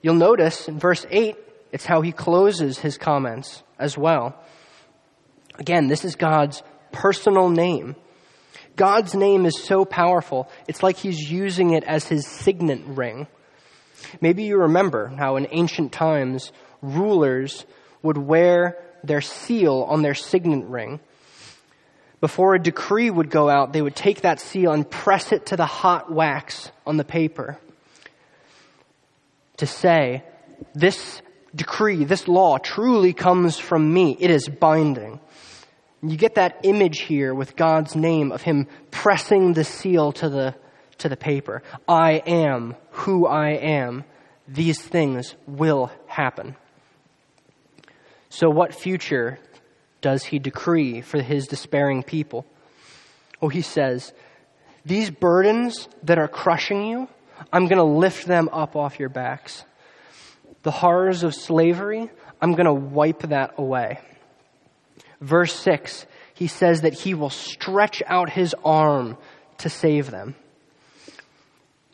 You'll 0.02 0.14
notice 0.14 0.68
in 0.68 0.78
verse 0.78 1.06
8, 1.10 1.36
it's 1.72 1.86
how 1.86 2.02
he 2.02 2.12
closes 2.12 2.78
his 2.78 2.98
comments 2.98 3.62
as 3.78 3.96
well. 3.96 4.38
Again, 5.58 5.88
this 5.88 6.04
is 6.04 6.14
God's 6.14 6.62
personal 6.94 7.48
name. 7.50 7.96
God's 8.76 9.14
name 9.14 9.46
is 9.46 9.62
so 9.62 9.84
powerful, 9.84 10.48
it's 10.66 10.82
like 10.82 10.96
he's 10.96 11.30
using 11.30 11.70
it 11.70 11.84
as 11.84 12.06
his 12.06 12.26
signet 12.26 12.80
ring. 12.86 13.26
Maybe 14.20 14.44
you 14.44 14.58
remember 14.58 15.08
how 15.08 15.36
in 15.36 15.46
ancient 15.50 15.92
times, 15.92 16.50
rulers 16.82 17.64
would 18.02 18.18
wear 18.18 18.78
their 19.02 19.20
seal 19.20 19.86
on 19.88 20.02
their 20.02 20.14
signet 20.14 20.66
ring. 20.66 21.00
Before 22.20 22.54
a 22.54 22.62
decree 22.62 23.10
would 23.10 23.30
go 23.30 23.50
out, 23.50 23.72
they 23.72 23.82
would 23.82 23.96
take 23.96 24.22
that 24.22 24.40
seal 24.40 24.72
and 24.72 24.88
press 24.88 25.30
it 25.32 25.46
to 25.46 25.56
the 25.56 25.66
hot 25.66 26.10
wax 26.10 26.70
on 26.86 26.96
the 26.96 27.04
paper 27.04 27.58
to 29.58 29.66
say, 29.66 30.24
this 30.74 31.22
decree, 31.54 32.04
this 32.04 32.26
law 32.26 32.58
truly 32.58 33.12
comes 33.12 33.58
from 33.58 33.92
me. 33.92 34.16
It 34.18 34.30
is 34.30 34.48
binding. 34.48 35.20
You 36.06 36.18
get 36.18 36.34
that 36.34 36.60
image 36.64 37.00
here 37.00 37.34
with 37.34 37.56
God's 37.56 37.96
name 37.96 38.30
of 38.30 38.42
him 38.42 38.66
pressing 38.90 39.54
the 39.54 39.64
seal 39.64 40.12
to 40.12 40.28
the, 40.28 40.54
to 40.98 41.08
the 41.08 41.16
paper. 41.16 41.62
I 41.88 42.22
am 42.26 42.76
who 42.90 43.26
I 43.26 43.52
am. 43.52 44.04
These 44.46 44.82
things 44.82 45.34
will 45.46 45.90
happen. 46.06 46.56
So, 48.28 48.50
what 48.50 48.74
future 48.74 49.38
does 50.02 50.24
he 50.24 50.38
decree 50.38 51.00
for 51.00 51.22
his 51.22 51.46
despairing 51.46 52.02
people? 52.02 52.44
Oh, 53.40 53.48
he 53.48 53.62
says, 53.62 54.12
These 54.84 55.10
burdens 55.10 55.88
that 56.02 56.18
are 56.18 56.28
crushing 56.28 56.84
you, 56.84 57.08
I'm 57.50 57.66
going 57.66 57.78
to 57.78 57.84
lift 57.84 58.26
them 58.26 58.50
up 58.52 58.76
off 58.76 58.98
your 58.98 59.08
backs. 59.08 59.64
The 60.64 60.70
horrors 60.70 61.22
of 61.22 61.34
slavery, 61.34 62.10
I'm 62.42 62.52
going 62.52 62.66
to 62.66 62.74
wipe 62.74 63.22
that 63.22 63.54
away. 63.56 64.00
Verse 65.24 65.54
6, 65.54 66.04
he 66.34 66.48
says 66.48 66.82
that 66.82 66.92
he 66.92 67.14
will 67.14 67.30
stretch 67.30 68.02
out 68.06 68.28
his 68.28 68.54
arm 68.62 69.16
to 69.58 69.70
save 69.70 70.10
them. 70.10 70.34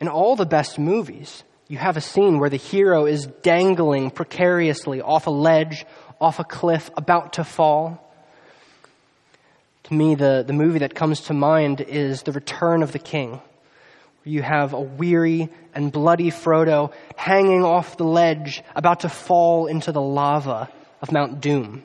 In 0.00 0.08
all 0.08 0.34
the 0.34 0.44
best 0.44 0.80
movies, 0.80 1.44
you 1.68 1.78
have 1.78 1.96
a 1.96 2.00
scene 2.00 2.40
where 2.40 2.50
the 2.50 2.56
hero 2.56 3.06
is 3.06 3.26
dangling 3.42 4.10
precariously 4.10 5.00
off 5.00 5.28
a 5.28 5.30
ledge, 5.30 5.86
off 6.20 6.40
a 6.40 6.44
cliff, 6.44 6.90
about 6.96 7.34
to 7.34 7.44
fall. 7.44 8.04
To 9.84 9.94
me, 9.94 10.16
the, 10.16 10.42
the 10.44 10.52
movie 10.52 10.80
that 10.80 10.96
comes 10.96 11.20
to 11.22 11.32
mind 11.32 11.80
is 11.80 12.24
The 12.24 12.32
Return 12.32 12.82
of 12.82 12.90
the 12.90 12.98
King. 12.98 13.40
You 14.24 14.42
have 14.42 14.72
a 14.72 14.80
weary 14.80 15.50
and 15.72 15.92
bloody 15.92 16.32
Frodo 16.32 16.92
hanging 17.14 17.62
off 17.64 17.96
the 17.96 18.02
ledge, 18.02 18.64
about 18.74 19.00
to 19.00 19.08
fall 19.08 19.68
into 19.68 19.92
the 19.92 20.02
lava 20.02 20.68
of 21.00 21.12
Mount 21.12 21.40
Doom 21.40 21.84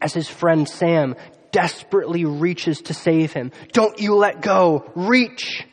as 0.00 0.14
his 0.14 0.28
friend 0.28 0.68
Sam 0.68 1.16
desperately 1.52 2.24
reaches 2.24 2.82
to 2.82 2.94
save 2.94 3.32
him. 3.32 3.52
Don't 3.72 4.00
you 4.00 4.14
let 4.14 4.40
go. 4.40 4.90
Reach. 4.94 5.66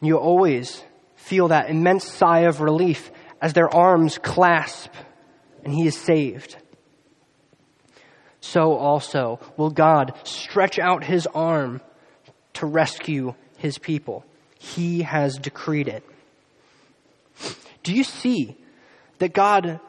And 0.00 0.08
you 0.08 0.16
always 0.16 0.82
feel 1.16 1.48
that 1.48 1.70
immense 1.70 2.04
sigh 2.04 2.40
of 2.40 2.60
relief 2.60 3.10
as 3.40 3.52
their 3.52 3.72
arms 3.72 4.18
clasp 4.18 4.92
and 5.64 5.74
he 5.74 5.86
is 5.86 5.96
saved. 5.96 6.56
So 8.40 8.74
also 8.74 9.40
will 9.56 9.70
God 9.70 10.16
stretch 10.22 10.78
out 10.78 11.02
his 11.02 11.26
arm 11.26 11.80
to 12.54 12.66
rescue 12.66 13.34
his 13.58 13.78
people. 13.78 14.24
He 14.58 15.02
has 15.02 15.36
decreed 15.36 15.88
it. 15.88 16.04
Do 17.82 17.92
you 17.92 18.04
see 18.04 18.56
that 19.18 19.32
God 19.32 19.80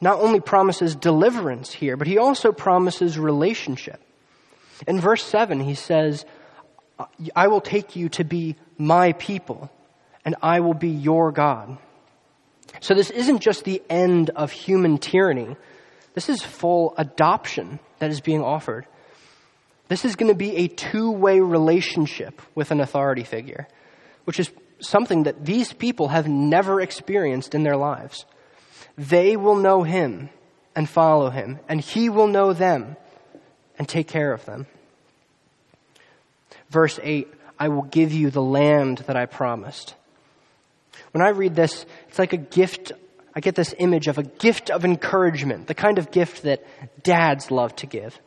not 0.00 0.20
only 0.20 0.40
promises 0.40 0.94
deliverance 0.94 1.72
here, 1.72 1.96
but 1.96 2.06
he 2.06 2.18
also 2.18 2.52
promises 2.52 3.18
relationship. 3.18 4.00
In 4.86 5.00
verse 5.00 5.24
7, 5.24 5.60
he 5.60 5.74
says, 5.74 6.24
I 7.34 7.48
will 7.48 7.60
take 7.60 7.96
you 7.96 8.08
to 8.10 8.24
be 8.24 8.56
my 8.78 9.12
people, 9.12 9.70
and 10.24 10.36
I 10.42 10.60
will 10.60 10.74
be 10.74 10.90
your 10.90 11.32
God. 11.32 11.78
So 12.80 12.94
this 12.94 13.10
isn't 13.10 13.40
just 13.40 13.64
the 13.64 13.82
end 13.88 14.30
of 14.30 14.50
human 14.50 14.98
tyranny. 14.98 15.56
This 16.14 16.28
is 16.28 16.42
full 16.42 16.94
adoption 16.96 17.78
that 17.98 18.10
is 18.10 18.20
being 18.20 18.42
offered. 18.42 18.86
This 19.88 20.04
is 20.04 20.16
going 20.16 20.32
to 20.32 20.36
be 20.36 20.56
a 20.56 20.68
two 20.68 21.10
way 21.10 21.40
relationship 21.40 22.40
with 22.54 22.70
an 22.70 22.80
authority 22.80 23.24
figure, 23.24 23.68
which 24.24 24.40
is 24.40 24.50
something 24.80 25.24
that 25.24 25.44
these 25.44 25.72
people 25.72 26.08
have 26.08 26.28
never 26.28 26.80
experienced 26.80 27.54
in 27.54 27.62
their 27.62 27.76
lives. 27.76 28.24
They 28.96 29.36
will 29.36 29.56
know 29.56 29.82
him 29.82 30.30
and 30.76 30.88
follow 30.88 31.30
him, 31.30 31.58
and 31.68 31.80
he 31.80 32.08
will 32.08 32.26
know 32.26 32.52
them 32.52 32.96
and 33.78 33.88
take 33.88 34.08
care 34.08 34.32
of 34.32 34.44
them. 34.44 34.66
Verse 36.70 36.98
8 37.02 37.32
I 37.58 37.68
will 37.68 37.82
give 37.82 38.12
you 38.12 38.30
the 38.30 38.42
land 38.42 38.98
that 39.06 39.16
I 39.16 39.26
promised. 39.26 39.94
When 41.12 41.22
I 41.22 41.30
read 41.30 41.54
this, 41.54 41.86
it's 42.08 42.18
like 42.18 42.32
a 42.32 42.38
gift. 42.38 42.92
I 43.34 43.40
get 43.40 43.54
this 43.54 43.74
image 43.78 44.08
of 44.08 44.18
a 44.18 44.22
gift 44.22 44.70
of 44.70 44.84
encouragement, 44.84 45.66
the 45.66 45.74
kind 45.74 45.98
of 45.98 46.10
gift 46.10 46.42
that 46.42 46.64
dads 47.02 47.50
love 47.50 47.74
to 47.76 47.86
give. 47.86 48.18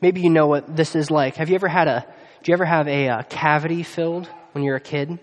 Maybe 0.00 0.20
you 0.20 0.30
know 0.30 0.46
what 0.46 0.76
this 0.76 0.94
is 0.94 1.10
like. 1.10 1.36
Have 1.36 1.48
you 1.48 1.56
ever 1.56 1.68
had 1.68 1.88
a, 1.88 2.06
do 2.42 2.50
you 2.50 2.52
ever 2.52 2.64
have 2.64 2.86
a, 2.86 3.06
a 3.06 3.10
uh, 3.10 3.22
cavity 3.24 3.82
filled 3.82 4.28
when 4.52 4.64
you're 4.64 4.76
a 4.76 4.80
kid? 4.80 5.18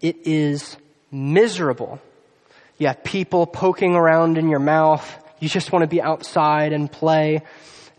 It 0.00 0.26
is 0.26 0.76
miserable 1.10 2.00
you 2.80 2.86
have 2.86 3.04
people 3.04 3.46
poking 3.46 3.94
around 3.94 4.38
in 4.38 4.48
your 4.48 4.58
mouth. 4.58 5.06
You 5.38 5.50
just 5.50 5.70
want 5.70 5.82
to 5.82 5.86
be 5.86 6.00
outside 6.00 6.72
and 6.72 6.90
play. 6.90 7.42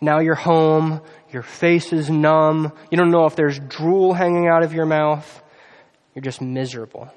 Now 0.02 0.20
you're 0.22 0.34
home. 0.34 1.02
Your 1.32 1.44
face 1.44 1.94
is 1.94 2.10
numb. 2.10 2.74
You 2.90 2.98
don't 2.98 3.12
know 3.12 3.28
if 3.28 3.36
there's 3.36 3.60
drool 3.60 4.14
hanging 4.14 4.48
out 4.48 4.64
of 4.64 4.74
your 4.74 4.88
mouth. 4.88 5.44
You're 6.16 6.24
just 6.24 6.42
miserable. 6.42 7.14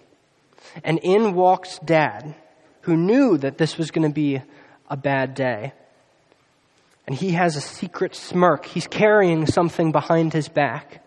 And 0.84 0.98
in 1.02 1.32
walks 1.32 1.78
dad, 1.78 2.34
who 2.82 2.98
knew 2.98 3.38
that 3.38 3.56
this 3.56 3.78
was 3.78 3.90
going 3.90 4.06
to 4.06 4.14
be 4.14 4.42
a 4.90 4.96
bad 4.98 5.34
day. 5.34 5.72
And 7.06 7.16
he 7.16 7.30
has 7.30 7.56
a 7.56 7.62
secret 7.62 8.14
smirk. 8.14 8.66
He's 8.66 8.86
carrying 8.86 9.46
something 9.46 9.90
behind 9.90 10.34
his 10.34 10.50
back. 10.50 11.02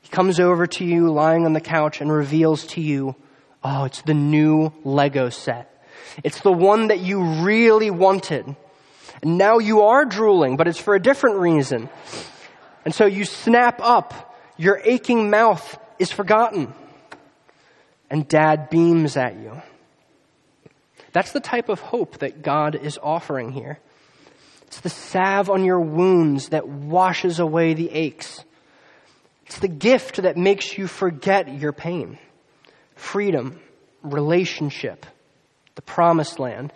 He 0.00 0.08
comes 0.08 0.40
over 0.40 0.66
to 0.66 0.86
you 0.86 1.12
lying 1.12 1.44
on 1.44 1.52
the 1.52 1.60
couch 1.60 2.00
and 2.00 2.10
reveals 2.10 2.66
to 2.68 2.80
you, 2.80 3.14
oh, 3.62 3.84
it's 3.84 4.00
the 4.00 4.14
new 4.14 4.72
Lego 4.84 5.28
set. 5.28 5.68
It's 6.22 6.40
the 6.40 6.52
one 6.52 6.88
that 6.88 7.00
you 7.00 7.22
really 7.42 7.90
wanted. 7.90 8.56
And 9.22 9.38
now 9.38 9.58
you 9.58 9.82
are 9.82 10.04
drooling, 10.04 10.56
but 10.56 10.68
it's 10.68 10.80
for 10.80 10.94
a 10.94 11.00
different 11.00 11.38
reason. 11.38 11.88
And 12.84 12.94
so 12.94 13.06
you 13.06 13.24
snap 13.24 13.80
up. 13.80 14.36
Your 14.56 14.80
aching 14.84 15.30
mouth 15.30 15.78
is 15.98 16.10
forgotten. 16.10 16.72
And 18.10 18.28
dad 18.28 18.68
beams 18.70 19.16
at 19.16 19.36
you. 19.36 19.62
That's 21.12 21.32
the 21.32 21.40
type 21.40 21.68
of 21.68 21.80
hope 21.80 22.18
that 22.18 22.42
God 22.42 22.74
is 22.74 22.98
offering 23.02 23.52
here. 23.52 23.78
It's 24.66 24.80
the 24.80 24.88
salve 24.88 25.50
on 25.50 25.64
your 25.64 25.80
wounds 25.80 26.48
that 26.48 26.66
washes 26.66 27.38
away 27.38 27.74
the 27.74 27.90
aches. 27.90 28.42
It's 29.46 29.58
the 29.58 29.68
gift 29.68 30.22
that 30.22 30.38
makes 30.38 30.78
you 30.78 30.86
forget 30.86 31.60
your 31.60 31.72
pain. 31.72 32.18
Freedom, 32.94 33.60
relationship, 34.02 35.04
the 35.74 35.82
promised 35.82 36.38
land. 36.38 36.72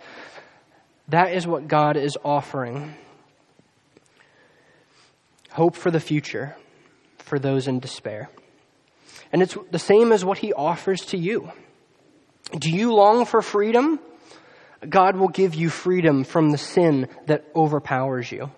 That 1.09 1.33
is 1.33 1.47
what 1.47 1.67
God 1.67 1.97
is 1.97 2.17
offering. 2.23 2.93
Hope 5.51 5.75
for 5.75 5.89
the 5.89 5.99
future 5.99 6.55
for 7.19 7.39
those 7.39 7.67
in 7.67 7.79
despair. 7.79 8.29
And 9.31 9.41
it's 9.41 9.57
the 9.71 9.79
same 9.79 10.11
as 10.11 10.23
what 10.23 10.37
He 10.37 10.53
offers 10.53 11.01
to 11.07 11.17
you. 11.17 11.51
Do 12.57 12.69
you 12.69 12.93
long 12.93 13.25
for 13.25 13.41
freedom? 13.41 13.99
God 14.87 15.17
will 15.17 15.27
give 15.29 15.55
you 15.55 15.69
freedom 15.69 16.23
from 16.23 16.51
the 16.51 16.57
sin 16.57 17.07
that 17.25 17.45
overpowers 17.55 18.31
you. 18.31 18.51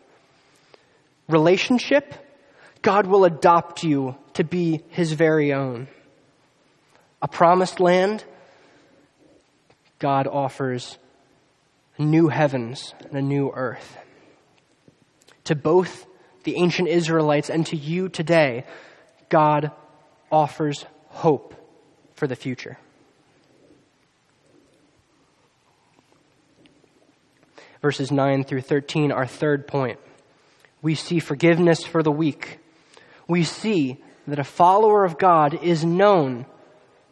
Relationship? 1.28 2.14
God 2.82 3.08
will 3.08 3.26
adopt 3.26 3.84
you 3.84 4.16
to 4.34 4.44
be 4.44 4.84
His 4.90 5.14
very 5.14 5.54
own. 5.54 5.88
A 7.22 7.28
promised 7.28 7.80
land? 7.80 8.24
God 10.00 10.28
offers 10.28 10.98
new 11.98 12.30
heavens 12.30 12.94
and 13.10 13.18
a 13.18 13.22
new 13.22 13.52
earth. 13.54 13.98
to 15.44 15.56
both 15.56 16.06
the 16.44 16.58
ancient 16.58 16.88
Israelites 16.88 17.50
and 17.50 17.66
to 17.66 17.76
you 17.76 18.08
today, 18.08 18.66
God 19.30 19.72
offers 20.32 20.86
hope 21.08 21.56
for 22.14 22.28
the 22.28 22.36
future. 22.36 22.78
Verses 27.82 28.12
9 28.12 28.44
through 28.44 28.62
13, 28.62 29.12
our 29.12 29.26
third 29.26 29.68
point. 29.68 30.00
We 30.82 30.96
see 30.96 31.20
forgiveness 31.20 31.84
for 31.84 32.04
the 32.04 32.12
weak. 32.12 32.60
We 33.28 33.44
see 33.44 33.98
that 34.28 34.38
a 34.38 34.44
follower 34.44 35.04
of 35.04 35.18
God 35.18 35.64
is 35.64 35.84
known 35.84 36.46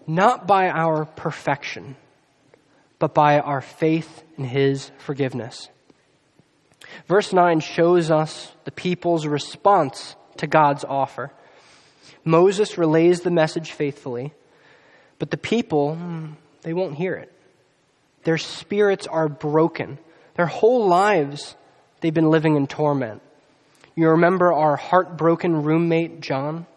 not 0.06 0.46
by 0.46 0.70
our 0.70 1.06
perfection, 1.06 1.96
but 3.00 3.14
by 3.14 3.40
our 3.40 3.62
faith 3.62 4.24
in 4.38 4.46
His 4.46 4.92
forgiveness. 4.98 5.70
Verse 7.08 7.34
9 7.34 7.60
shows 7.60 8.12
us 8.12 8.52
the 8.66 8.72
people's 8.72 9.26
response 9.26 10.16
to 10.38 10.48
God's 10.48 10.84
offer. 10.84 11.32
Moses 12.24 12.78
relays 12.78 13.22
the 13.22 13.32
message 13.32 13.72
faithfully, 13.72 14.34
but 15.20 15.32
the 15.32 15.38
people, 15.38 15.96
hmm, 15.96 16.34
they 16.62 16.74
won't 16.74 16.96
hear 16.96 17.16
it. 17.16 17.32
Their 18.24 18.38
spirits 18.38 19.08
are 19.08 19.30
broken. 19.30 19.98
Their 20.36 20.48
whole 20.48 20.88
lives, 20.88 21.56
they've 22.02 22.14
been 22.14 22.30
living 22.30 22.56
in 22.56 22.68
torment. 22.68 23.22
You 23.96 24.10
remember 24.10 24.54
our 24.54 24.76
heartbroken 24.76 25.64
roommate, 25.64 26.20
John? 26.22 26.68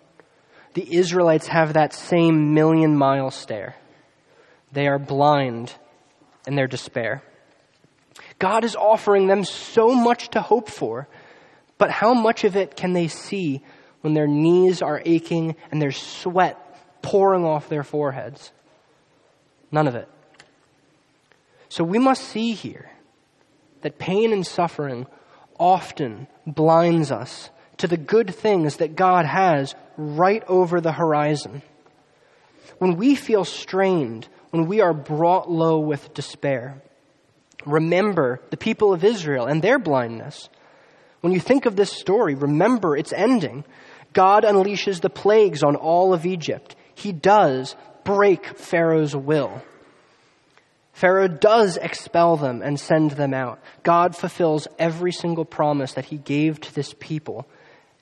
The 0.75 0.95
Israelites 0.95 1.49
have 1.49 1.73
that 1.73 1.93
same 1.93 2.55
million 2.55 2.97
mile 2.97 3.31
stare. 3.31 3.77
They 4.73 4.87
are 4.87 4.99
blind 4.99 5.75
in 6.51 6.57
their 6.57 6.67
despair. 6.67 7.23
God 8.41 8.65
is 8.65 8.75
offering 8.75 9.29
them 9.29 9.45
so 9.45 9.95
much 9.95 10.31
to 10.31 10.41
hope 10.41 10.69
for, 10.69 11.07
but 11.79 11.93
how 11.93 12.13
much 12.13 12.43
of 12.43 12.57
it 12.57 12.77
can 12.77 12.93
they 12.93 13.07
see 13.07 13.63
when 14.01 14.15
their 14.15 14.27
knees 14.27 14.83
are 14.83 15.01
aching 15.05 15.55
and 15.71 15.81
there's 15.81 15.97
sweat 15.97 16.59
pouring 17.03 17.45
off 17.45 17.69
their 17.69 17.85
foreheads? 17.85 18.51
None 19.71 19.87
of 19.87 19.95
it. 19.95 20.09
So 21.69 21.85
we 21.85 22.01
must 22.01 22.25
see 22.25 22.53
here 22.53 22.91
that 23.83 23.99
pain 23.99 24.33
and 24.33 24.45
suffering 24.45 25.07
often 25.57 26.27
blinds 26.47 27.13
us 27.13 27.51
to 27.77 27.87
the 27.87 27.97
good 27.97 28.35
things 28.35 28.79
that 28.79 28.97
God 28.97 29.25
has 29.25 29.77
right 29.97 30.43
over 30.49 30.81
the 30.81 30.93
horizon. 30.93 31.63
When 32.79 32.97
we 32.97 33.15
feel 33.15 33.45
strained, 33.45 34.27
when 34.51 34.67
we 34.67 34.81
are 34.81 34.93
brought 34.93 35.51
low 35.51 35.79
with 35.79 36.15
despair, 36.15 36.83
remember 37.65 38.41
the 38.51 38.57
people 38.57 38.93
of 38.93 39.05
Israel 39.05 39.47
and 39.47 39.63
their 39.63 39.79
blindness. 39.79 40.49
When 41.21 41.33
you 41.33 41.41
think 41.41 41.67
of 41.67 41.77
this 41.77 41.93
story, 41.93 42.35
remember 42.35 42.97
its 42.97 43.13
ending. 43.13 43.65
God 44.13 44.45
unleashes 44.45 45.01
the 45.01 45.11
plagues 45.11 45.63
on 45.63 45.77
all 45.77 46.13
of 46.13 46.27
Egypt. 46.27 46.75
He 46.95 47.13
does 47.13 47.77
break 48.05 48.59
Pharaoh's 48.59 49.15
will. 49.15 49.63
Pharaoh 50.93 51.29
does 51.29 51.77
expel 51.77 52.37
them 52.37 52.61
and 52.61 52.79
send 52.79 53.13
them 53.13 53.33
out. 53.33 53.61
God 53.83 54.17
fulfills 54.17 54.69
every 54.79 55.13
single 55.13 55.45
promise 55.45 55.95
that 55.95 56.07
he 56.07 56.19
gave 56.19 56.61
to 56.61 56.75
this 56.75 56.95
people. 56.99 57.47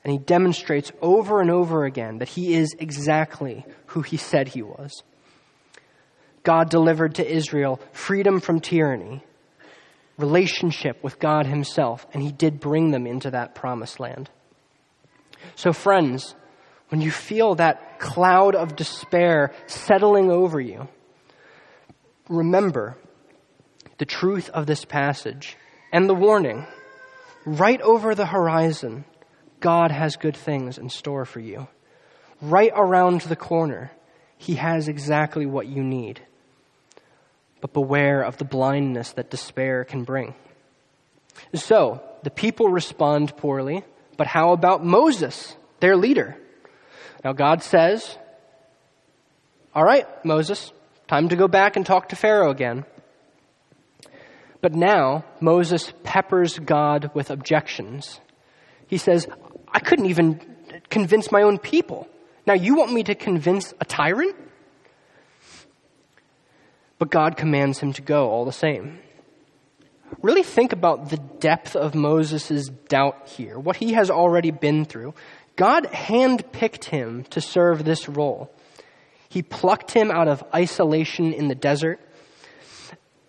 And 0.02 0.12
he 0.12 0.18
demonstrates 0.18 0.90
over 1.02 1.40
and 1.40 1.50
over 1.50 1.84
again 1.84 2.18
that 2.18 2.28
he 2.28 2.54
is 2.54 2.74
exactly 2.78 3.66
who 3.86 4.02
he 4.02 4.16
said 4.16 4.48
he 4.48 4.62
was. 4.62 5.02
God 6.42 6.70
delivered 6.70 7.16
to 7.16 7.30
Israel 7.30 7.80
freedom 7.92 8.40
from 8.40 8.60
tyranny, 8.60 9.22
relationship 10.16 11.02
with 11.02 11.18
God 11.18 11.46
himself, 11.46 12.06
and 12.12 12.22
he 12.22 12.32
did 12.32 12.60
bring 12.60 12.90
them 12.90 13.06
into 13.06 13.30
that 13.30 13.54
promised 13.54 14.00
land. 14.00 14.30
So, 15.56 15.72
friends, 15.72 16.34
when 16.88 17.00
you 17.00 17.10
feel 17.10 17.56
that 17.56 17.98
cloud 17.98 18.54
of 18.54 18.76
despair 18.76 19.52
settling 19.66 20.30
over 20.30 20.60
you, 20.60 20.88
remember 22.28 22.96
the 23.98 24.06
truth 24.06 24.48
of 24.50 24.66
this 24.66 24.84
passage 24.84 25.56
and 25.92 26.08
the 26.08 26.14
warning. 26.14 26.66
Right 27.44 27.80
over 27.80 28.14
the 28.14 28.26
horizon, 28.26 29.04
God 29.60 29.90
has 29.90 30.16
good 30.16 30.36
things 30.36 30.78
in 30.78 30.88
store 30.88 31.24
for 31.24 31.40
you. 31.40 31.68
Right 32.40 32.72
around 32.74 33.22
the 33.22 33.36
corner, 33.36 33.90
He 34.38 34.54
has 34.54 34.88
exactly 34.88 35.46
what 35.46 35.66
you 35.66 35.82
need. 35.82 36.20
But 37.60 37.72
beware 37.72 38.22
of 38.22 38.38
the 38.38 38.44
blindness 38.44 39.12
that 39.12 39.30
despair 39.30 39.84
can 39.84 40.04
bring. 40.04 40.34
So, 41.54 42.02
the 42.22 42.30
people 42.30 42.68
respond 42.68 43.36
poorly, 43.36 43.84
but 44.16 44.26
how 44.26 44.52
about 44.52 44.84
Moses, 44.84 45.56
their 45.80 45.96
leader? 45.96 46.36
Now, 47.24 47.32
God 47.32 47.62
says, 47.62 48.16
All 49.74 49.84
right, 49.84 50.06
Moses, 50.24 50.72
Time 51.08 51.30
to 51.30 51.36
go 51.36 51.48
back 51.48 51.76
and 51.76 51.86
talk 51.86 52.10
to 52.10 52.16
Pharaoh 52.16 52.50
again. 52.50 52.84
But 54.60 54.74
now, 54.74 55.24
Moses 55.40 55.92
peppers 56.04 56.58
God 56.58 57.10
with 57.14 57.30
objections. 57.30 58.20
He 58.86 58.98
says, 58.98 59.26
I 59.72 59.80
couldn't 59.80 60.06
even 60.06 60.38
convince 60.90 61.32
my 61.32 61.42
own 61.42 61.58
people. 61.58 62.06
Now, 62.48 62.54
you 62.54 62.76
want 62.76 62.94
me 62.94 63.02
to 63.02 63.14
convince 63.14 63.74
a 63.78 63.84
tyrant? 63.84 64.34
But 66.98 67.10
God 67.10 67.36
commands 67.36 67.78
him 67.78 67.92
to 67.92 68.00
go 68.00 68.30
all 68.30 68.46
the 68.46 68.52
same. 68.52 69.00
Really 70.22 70.42
think 70.42 70.72
about 70.72 71.10
the 71.10 71.18
depth 71.18 71.76
of 71.76 71.94
Moses' 71.94 72.70
doubt 72.88 73.28
here, 73.28 73.58
what 73.58 73.76
he 73.76 73.92
has 73.92 74.10
already 74.10 74.50
been 74.50 74.86
through. 74.86 75.12
God 75.56 75.88
handpicked 75.92 76.84
him 76.84 77.24
to 77.24 77.42
serve 77.42 77.84
this 77.84 78.08
role. 78.08 78.50
He 79.28 79.42
plucked 79.42 79.90
him 79.90 80.10
out 80.10 80.26
of 80.26 80.42
isolation 80.54 81.34
in 81.34 81.48
the 81.48 81.54
desert. 81.54 82.00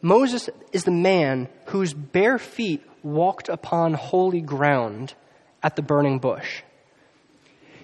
Moses 0.01 0.49
is 0.71 0.85
the 0.85 0.91
man 0.91 1.49
whose 1.65 1.93
bare 1.93 2.39
feet 2.39 2.81
walked 3.03 3.49
upon 3.49 3.95
holy 3.95 4.39
ground 4.39 5.13
at 5.61 5.75
the 5.75 5.81
burning 5.81 6.19
bush. 6.19 6.61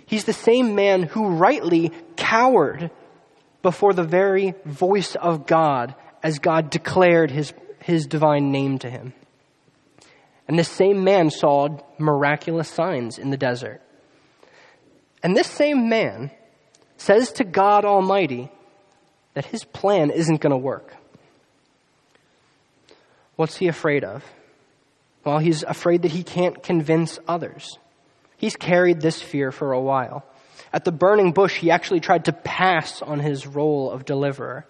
He's 0.05 0.25
the 0.25 0.33
same 0.33 0.75
man 0.75 1.03
who 1.03 1.29
rightly 1.29 1.91
cowered 2.15 2.91
before 3.61 3.93
the 3.93 4.03
very 4.03 4.53
voice 4.65 5.15
of 5.15 5.47
God 5.47 5.95
as 6.21 6.39
God 6.39 6.69
declared 6.69 7.31
his, 7.31 7.53
his 7.79 8.05
divine 8.05 8.51
name 8.51 8.79
to 8.79 8.89
him. 8.89 9.13
And 10.47 10.59
this 10.59 10.69
same 10.69 11.03
man 11.03 11.31
saw 11.31 11.79
miraculous 11.97 12.69
signs 12.69 13.17
in 13.17 13.31
the 13.31 13.37
desert. 13.37 13.81
And 15.23 15.35
this 15.35 15.47
same 15.47 15.89
man 15.89 16.29
says 16.97 17.31
to 17.33 17.43
God 17.43 17.83
Almighty 17.83 18.51
that 19.33 19.45
his 19.45 19.63
plan 19.63 20.11
isn't 20.11 20.41
going 20.41 20.51
to 20.51 20.57
work. 20.57 20.95
What's 23.35 23.57
he 23.57 23.67
afraid 23.67 24.03
of? 24.03 24.23
Well, 25.23 25.39
he's 25.39 25.63
afraid 25.63 26.03
that 26.03 26.11
he 26.11 26.23
can't 26.23 26.61
convince 26.61 27.17
others. 27.27 27.79
He's 28.37 28.55
carried 28.55 29.01
this 29.01 29.21
fear 29.21 29.51
for 29.51 29.71
a 29.71 29.81
while. 29.81 30.25
At 30.73 30.83
the 30.83 30.91
burning 30.91 31.31
bush, 31.31 31.57
he 31.57 31.71
actually 31.71 32.01
tried 32.01 32.25
to 32.25 32.33
pass 32.33 33.01
on 33.01 33.19
his 33.19 33.47
role 33.47 33.91
of 33.91 34.05
deliverer. 34.05 34.65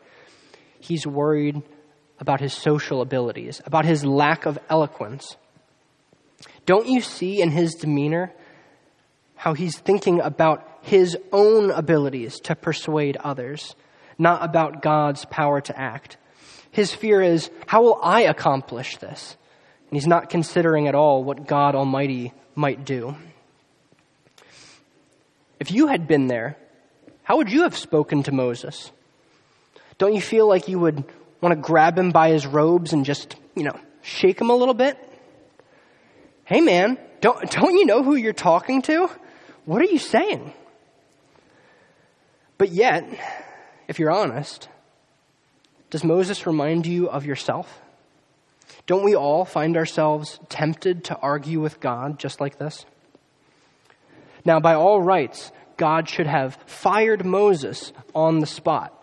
He's 0.79 1.07
worried 1.07 1.61
about 2.19 2.41
his 2.41 2.53
social 2.53 3.01
abilities, 3.01 3.61
about 3.65 3.85
his 3.85 4.05
lack 4.05 4.45
of 4.45 4.59
eloquence. 4.69 5.35
Don't 6.65 6.87
you 6.87 7.01
see 7.01 7.41
in 7.41 7.51
his 7.51 7.75
demeanor 7.75 8.33
how 9.35 9.53
he's 9.53 9.77
thinking 9.77 10.21
about 10.21 10.67
his 10.81 11.17
own 11.31 11.71
abilities 11.71 12.39
to 12.41 12.55
persuade 12.55 13.17
others, 13.17 13.75
not 14.17 14.43
about 14.43 14.81
God's 14.81 15.25
power 15.25 15.59
to 15.61 15.77
act. 15.77 16.17
His 16.71 16.93
fear 16.93 17.21
is, 17.21 17.49
how 17.67 17.81
will 17.83 17.99
I 18.01 18.21
accomplish 18.21 18.97
this? 18.97 19.37
And 19.89 19.97
he's 19.97 20.07
not 20.07 20.29
considering 20.29 20.87
at 20.87 20.95
all 20.95 21.23
what 21.23 21.47
God 21.47 21.75
Almighty 21.75 22.33
might 22.55 22.85
do. 22.85 23.15
If 25.59 25.71
you 25.71 25.87
had 25.87 26.07
been 26.07 26.27
there, 26.27 26.57
how 27.23 27.37
would 27.37 27.51
you 27.51 27.63
have 27.63 27.77
spoken 27.77 28.23
to 28.23 28.31
Moses? 28.31 28.91
Don't 29.97 30.13
you 30.13 30.21
feel 30.21 30.47
like 30.47 30.67
you 30.67 30.79
would 30.79 31.03
want 31.41 31.55
to 31.55 31.61
grab 31.61 31.97
him 31.97 32.11
by 32.11 32.29
his 32.29 32.45
robes 32.45 32.93
and 32.93 33.05
just, 33.05 33.35
you 33.55 33.63
know, 33.63 33.77
shake 34.01 34.39
him 34.39 34.49
a 34.49 34.55
little 34.55 34.73
bit? 34.73 34.97
Hey 36.43 36.61
man, 36.61 36.97
don't, 37.21 37.49
don't 37.51 37.75
you 37.75 37.85
know 37.85 38.03
who 38.03 38.15
you're 38.15 38.33
talking 38.33 38.81
to? 38.83 39.09
What 39.65 39.81
are 39.81 39.85
you 39.85 39.97
saying? 39.97 40.53
But 42.57 42.69
yet, 42.69 43.05
if 43.87 43.99
you're 43.99 44.11
honest, 44.11 44.69
does 45.89 46.03
Moses 46.03 46.45
remind 46.45 46.85
you 46.85 47.09
of 47.09 47.25
yourself? 47.25 47.81
Don't 48.85 49.03
we 49.03 49.15
all 49.15 49.45
find 49.45 49.77
ourselves 49.77 50.39
tempted 50.49 51.05
to 51.05 51.17
argue 51.17 51.59
with 51.59 51.79
God 51.79 52.19
just 52.19 52.39
like 52.39 52.59
this? 52.59 52.85
Now, 54.45 54.59
by 54.59 54.75
all 54.75 55.01
rights, 55.01 55.51
God 55.75 56.07
should 56.07 56.27
have 56.27 56.57
fired 56.67 57.25
Moses 57.25 57.91
on 58.13 58.39
the 58.39 58.47
spot. 58.47 58.93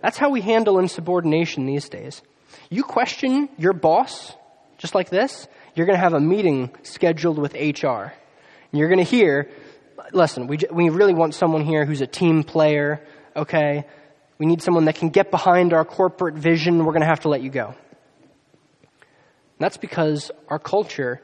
That's 0.00 0.18
how 0.18 0.30
we 0.30 0.40
handle 0.40 0.78
insubordination 0.78 1.64
these 1.64 1.88
days. 1.88 2.20
You 2.68 2.82
question 2.82 3.48
your 3.56 3.72
boss 3.72 4.34
just 4.82 4.96
like 4.96 5.10
this, 5.10 5.46
you're 5.76 5.86
going 5.86 5.96
to 5.96 6.02
have 6.02 6.12
a 6.12 6.20
meeting 6.20 6.68
scheduled 6.82 7.38
with 7.38 7.54
HR. 7.54 8.10
And 8.10 8.72
you're 8.72 8.88
going 8.88 8.98
to 8.98 9.04
hear, 9.04 9.48
listen, 10.12 10.48
we, 10.48 10.58
we 10.72 10.88
really 10.88 11.14
want 11.14 11.34
someone 11.34 11.64
here 11.64 11.84
who's 11.84 12.00
a 12.00 12.06
team 12.06 12.42
player, 12.42 13.00
okay? 13.36 13.84
We 14.38 14.46
need 14.46 14.60
someone 14.60 14.86
that 14.86 14.96
can 14.96 15.10
get 15.10 15.30
behind 15.30 15.72
our 15.72 15.84
corporate 15.84 16.34
vision. 16.34 16.84
We're 16.84 16.92
going 16.92 17.02
to 17.02 17.06
have 17.06 17.20
to 17.20 17.28
let 17.28 17.42
you 17.42 17.50
go. 17.50 17.68
And 17.68 19.60
that's 19.60 19.76
because 19.76 20.32
our 20.48 20.58
culture 20.58 21.22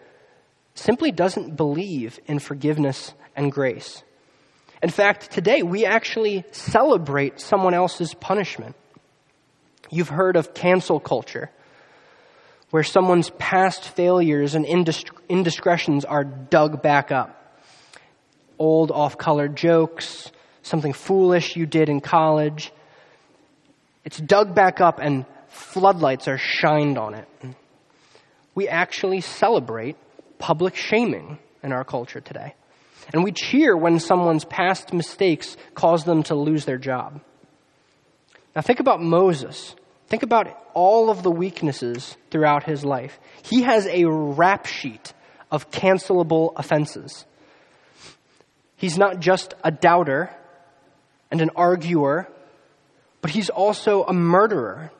simply 0.79 1.11
doesn't 1.11 1.57
believe 1.57 2.21
in 2.27 2.39
forgiveness 2.39 3.13
and 3.37 3.51
grace. 3.51 4.03
In 4.83 4.91
fact, 4.91 5.31
today 5.33 5.63
we 5.63 5.85
actually 5.85 6.45
celebrate 6.53 7.41
someone 7.41 7.75
else's 7.75 8.15
punishment. 8.15 8.77
You've 9.91 10.09
heard 10.09 10.37
of 10.37 10.55
cancel 10.55 11.01
culture, 11.01 11.51
where 12.71 12.85
someone's 12.85 13.31
past 13.39 13.89
failures 13.89 14.55
and 14.55 14.65
indiscretions 14.65 16.05
are 16.05 16.25
dug 16.25 16.83
back 16.83 17.11
up. 17.11 17.35
Old 18.59 18.91
off 18.91 19.19
color 19.19 19.49
jokes, 19.49 20.31
something 20.63 20.93
foolish 20.93 21.57
you 21.57 21.67
did 21.67 21.89
in 21.89 22.01
college. 22.01 22.73
It's 24.05 24.19
dug 24.19 24.55
back 24.55 24.81
up 24.81 25.01
and 25.01 25.27
floodlights 25.49 26.29
are 26.29 26.39
shined 26.39 26.99
on 26.99 27.15
it. 27.15 27.29
We 28.55 28.69
actually 28.69 29.23
celebrate 29.23 29.97
public 30.39 30.77
shaming 30.77 31.39
in 31.63 31.73
our 31.73 31.85
culture 31.85 32.21
today. 32.21 32.55
And 33.13 33.25
we 33.25 33.33
cheer 33.33 33.77
when 33.77 33.99
someone's 33.99 34.45
past 34.45 34.93
mistakes 34.93 35.57
cause 35.75 36.05
them 36.05 36.23
to 36.25 36.35
lose 36.35 36.65
their 36.65 36.79
job. 36.79 37.21
Now 38.55 38.63
think 38.63 38.81
about 38.81 39.01
Moses. 39.01 39.75
Think 40.09 40.23
about 40.23 40.49
all 40.75 41.11
of 41.11 41.23
the 41.23 41.31
weaknesses 41.31 42.17
throughout 42.31 42.65
his 42.65 42.85
life. 42.85 43.19
He 43.43 43.63
has 43.63 43.87
a 43.87 44.05
rap 44.05 44.67
sheet 44.67 45.13
of 45.51 45.71
cancelable 45.71 46.53
offenses. 46.57 47.25
He's 48.77 48.99
not 48.99 49.21
just 49.21 49.55
a 49.65 49.71
doubter 49.71 50.31
and 51.31 51.41
an 51.41 51.51
arguer, 51.57 52.29
but 53.21 53.31
he's 53.31 53.51
also 53.51 54.05
a 54.05 54.13
murderer. 54.13 54.93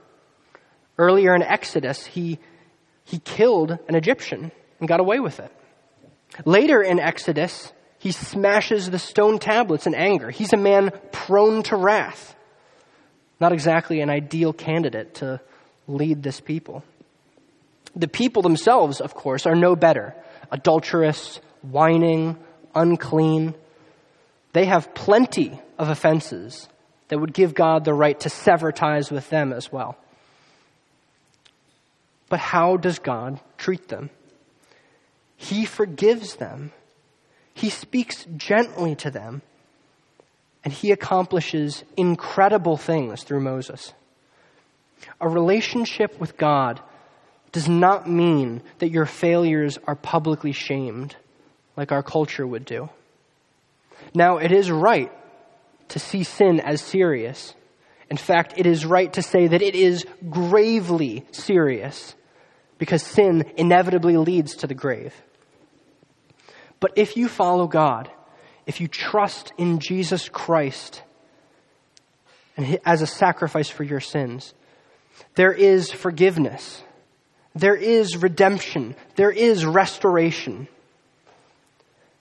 Earlier 0.99 1.35
in 1.35 1.43
Exodus, 1.43 2.05
he, 2.05 2.39
he 3.05 3.19
killed 3.19 3.79
an 3.89 3.95
Egyptian 3.95 4.51
and 4.79 4.89
got 4.89 5.01
away 5.01 5.21
with 5.21 5.41
it. 5.41 5.53
Later 6.45 6.83
in 6.83 6.99
Exodus, 6.99 7.73
he 7.99 8.13
smashes 8.13 8.91
the 8.91 8.99
stone 8.99 9.39
tablets 9.39 9.87
in 9.87 9.95
anger. 9.95 10.31
He's 10.31 10.53
a 10.53 10.57
man 10.57 10.93
prone 11.11 11.63
to 11.65 11.77
wrath. 11.77 12.37
Not 13.41 13.53
exactly 13.53 14.01
an 14.01 14.11
ideal 14.11 14.53
candidate 14.53 15.15
to 15.17 15.41
lead 15.87 16.23
this 16.23 16.41
people. 16.41 16.85
The 17.97 18.09
people 18.09 18.43
themselves, 18.43 19.01
of 19.01 19.15
course, 19.15 19.47
are 19.47 19.55
no 19.55 19.75
better. 19.75 20.15
Adulterous, 20.53 21.41
whining, 21.63 22.37
unclean. 22.75 23.55
They 24.53 24.67
have 24.67 24.95
plenty 24.95 25.59
of 25.79 25.89
offenses 25.89 26.69
that 27.09 27.19
would 27.19 27.33
give 27.33 27.55
God 27.55 27.85
the 27.85 27.95
right 27.95 28.19
to 28.21 28.31
sever 28.31 28.71
ties 28.71 29.11
with 29.11 29.29
them 29.31 29.53
as 29.53 29.73
well. 29.73 29.97
But 32.29 32.41
how 32.41 32.77
does 32.77 32.99
God 32.99 33.41
treat 33.57 33.89
them? 33.89 34.11
He 35.41 35.65
forgives 35.65 36.35
them. 36.35 36.73
He 37.55 37.71
speaks 37.71 38.27
gently 38.37 38.97
to 38.97 39.11
them. 39.11 39.41
And 40.65 40.73
he 40.73 40.91
accomplishes 40.91 41.85
incredible 41.97 42.77
things 42.77 43.23
through 43.23 43.41
Moses. 43.41 43.95
A 45.21 45.29
relationship 45.29 46.19
with 46.21 46.37
God 46.37 46.81
does 47.53 47.69
not 47.69 48.11
mean 48.11 48.63
that 48.81 48.91
your 48.91 49.07
failures 49.07 49.79
are 49.87 49.95
publicly 49.95 50.53
shamed 50.53 51.15
like 51.77 51.93
our 51.93 52.03
culture 52.03 52.47
would 52.47 52.65
do. 52.65 52.91
Now, 54.15 54.39
it 54.39 54.51
is 54.51 54.71
right 54.73 55.13
to 55.91 56.01
see 56.01 56.25
sin 56.25 56.61
as 56.61 56.83
serious. 56.83 57.55
In 58.11 58.17
fact, 58.17 58.55
it 58.57 58.67
is 58.67 58.85
right 58.85 59.13
to 59.13 59.23
say 59.23 59.47
that 59.47 59.63
it 59.63 59.77
is 59.77 60.05
gravely 60.29 61.25
serious 61.31 62.17
because 62.79 63.03
sin 63.05 63.45
inevitably 63.57 64.17
leads 64.17 64.57
to 64.57 64.67
the 64.67 64.75
grave. 64.75 65.15
But 66.81 66.93
if 66.97 67.17
you 67.17 67.29
follow 67.29 67.67
God, 67.67 68.11
if 68.67 68.81
you 68.81 68.89
trust 68.89 69.53
in 69.59 69.81
Jesus 69.81 70.29
Christ 70.29 71.03
and 72.57 72.81
as 72.85 73.03
a 73.03 73.07
sacrifice 73.07 73.69
for 73.69 73.85
your 73.85 74.01
sins, 74.01 74.53
there 75.37 75.53
is 75.53 75.93
forgiveness. 75.93 76.83
There 77.55 77.77
is 77.77 78.17
redemption. 78.17 78.97
There 79.15 79.31
is 79.31 79.65
restoration. 79.65 80.69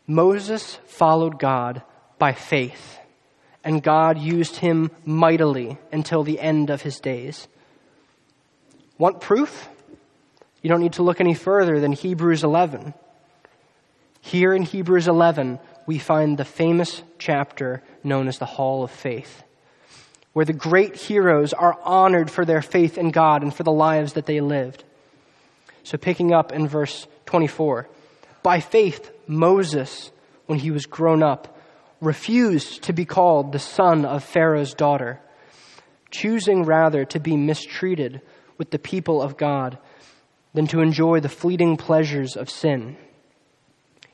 Moses 0.06 0.80
followed 0.86 1.40
God 1.40 1.82
by 2.18 2.34
faith, 2.34 3.00
and 3.64 3.84
God 3.84 4.18
used 4.18 4.58
him 4.58 4.92
mightily 5.06 5.78
until 5.92 6.24
the 6.24 6.40
end 6.40 6.70
of 6.70 6.82
his 6.82 7.00
days. 7.00 7.48
Want 8.98 9.20
proof? 9.20 9.68
You 10.62 10.70
don't 10.70 10.82
need 10.82 10.94
to 10.94 11.04
look 11.04 11.20
any 11.20 11.34
further 11.34 11.80
than 11.80 11.92
Hebrews 11.92 12.44
11. 12.44 12.94
Here 14.28 14.54
in 14.54 14.64
Hebrews 14.64 15.08
11, 15.08 15.58
we 15.86 16.00
find 16.00 16.38
the 16.38 16.44
famous 16.44 17.02
chapter 17.18 17.82
known 18.04 18.28
as 18.28 18.40
the 18.40 18.46
Hall 18.46 18.84
of 18.84 18.92
Faith, 18.92 19.42
where 20.34 20.44
the 20.44 20.52
great 20.52 20.98
heroes 20.98 21.54
are 21.54 21.80
honored 21.82 22.30
for 22.30 22.44
their 22.44 22.62
faith 22.62 22.98
in 22.98 23.12
God 23.12 23.42
and 23.42 23.56
for 23.56 23.64
the 23.64 23.72
lives 23.72 24.14
that 24.14 24.26
they 24.26 24.42
lived. 24.42 24.84
So, 25.84 25.98
picking 25.98 26.34
up 26.34 26.52
in 26.52 26.68
verse 26.68 27.08
24, 27.28 27.88
by 28.44 28.60
faith, 28.60 29.12
Moses, 29.28 30.12
when 30.46 30.60
he 30.60 30.72
was 30.72 30.88
grown 30.88 31.24
up, 31.24 31.58
refused 32.02 32.84
to 32.84 32.92
be 32.92 33.06
called 33.06 33.54
the 33.54 33.60
son 33.60 34.04
of 34.04 34.26
Pharaoh's 34.26 34.74
daughter, 34.74 35.22
choosing 36.12 36.66
rather 36.66 37.06
to 37.06 37.20
be 37.22 37.38
mistreated 37.38 38.20
with 38.58 38.72
the 38.72 38.80
people 38.80 39.22
of 39.22 39.38
God 39.38 39.78
than 40.54 40.68
to 40.68 40.82
enjoy 40.82 41.22
the 41.22 41.30
fleeting 41.30 41.78
pleasures 41.78 42.36
of 42.36 42.50
sin. 42.50 42.98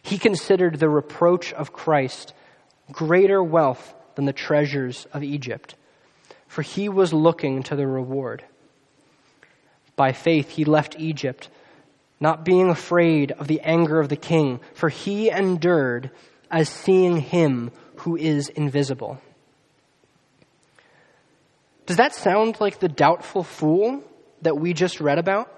He 0.03 0.17
considered 0.17 0.79
the 0.79 0.89
reproach 0.89 1.53
of 1.53 1.73
Christ 1.73 2.33
greater 2.91 3.41
wealth 3.41 3.93
than 4.15 4.25
the 4.25 4.33
treasures 4.33 5.07
of 5.13 5.23
Egypt, 5.23 5.75
for 6.47 6.61
he 6.61 6.89
was 6.89 7.13
looking 7.13 7.63
to 7.63 7.75
the 7.75 7.87
reward. 7.87 8.43
By 9.95 10.11
faith, 10.11 10.49
he 10.49 10.65
left 10.65 10.99
Egypt, 10.99 11.49
not 12.19 12.45
being 12.45 12.69
afraid 12.69 13.31
of 13.31 13.47
the 13.47 13.61
anger 13.61 13.99
of 13.99 14.09
the 14.09 14.15
king, 14.15 14.59
for 14.73 14.89
he 14.89 15.29
endured 15.29 16.11
as 16.51 16.69
seeing 16.69 17.17
him 17.17 17.71
who 17.97 18.15
is 18.15 18.49
invisible. 18.49 19.21
Does 21.85 21.97
that 21.97 22.13
sound 22.13 22.59
like 22.59 22.79
the 22.79 22.87
doubtful 22.87 23.43
fool 23.43 24.03
that 24.41 24.57
we 24.57 24.73
just 24.73 24.99
read 24.99 25.17
about 25.17 25.51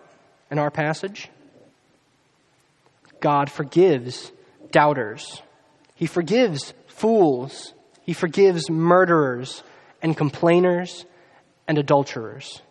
in 0.50 0.60
our 0.60 0.72
passage? 0.72 1.30
God 3.20 3.50
forgives 3.52 4.32
doubters. 4.72 5.42
He 5.96 6.06
forgives 6.06 6.74
fools. 6.88 7.74
He 8.02 8.14
forgives 8.14 8.70
murderers 8.70 9.64
and 10.02 10.16
complainers 10.16 11.06
and 11.68 11.78
adulterers. 11.78 12.62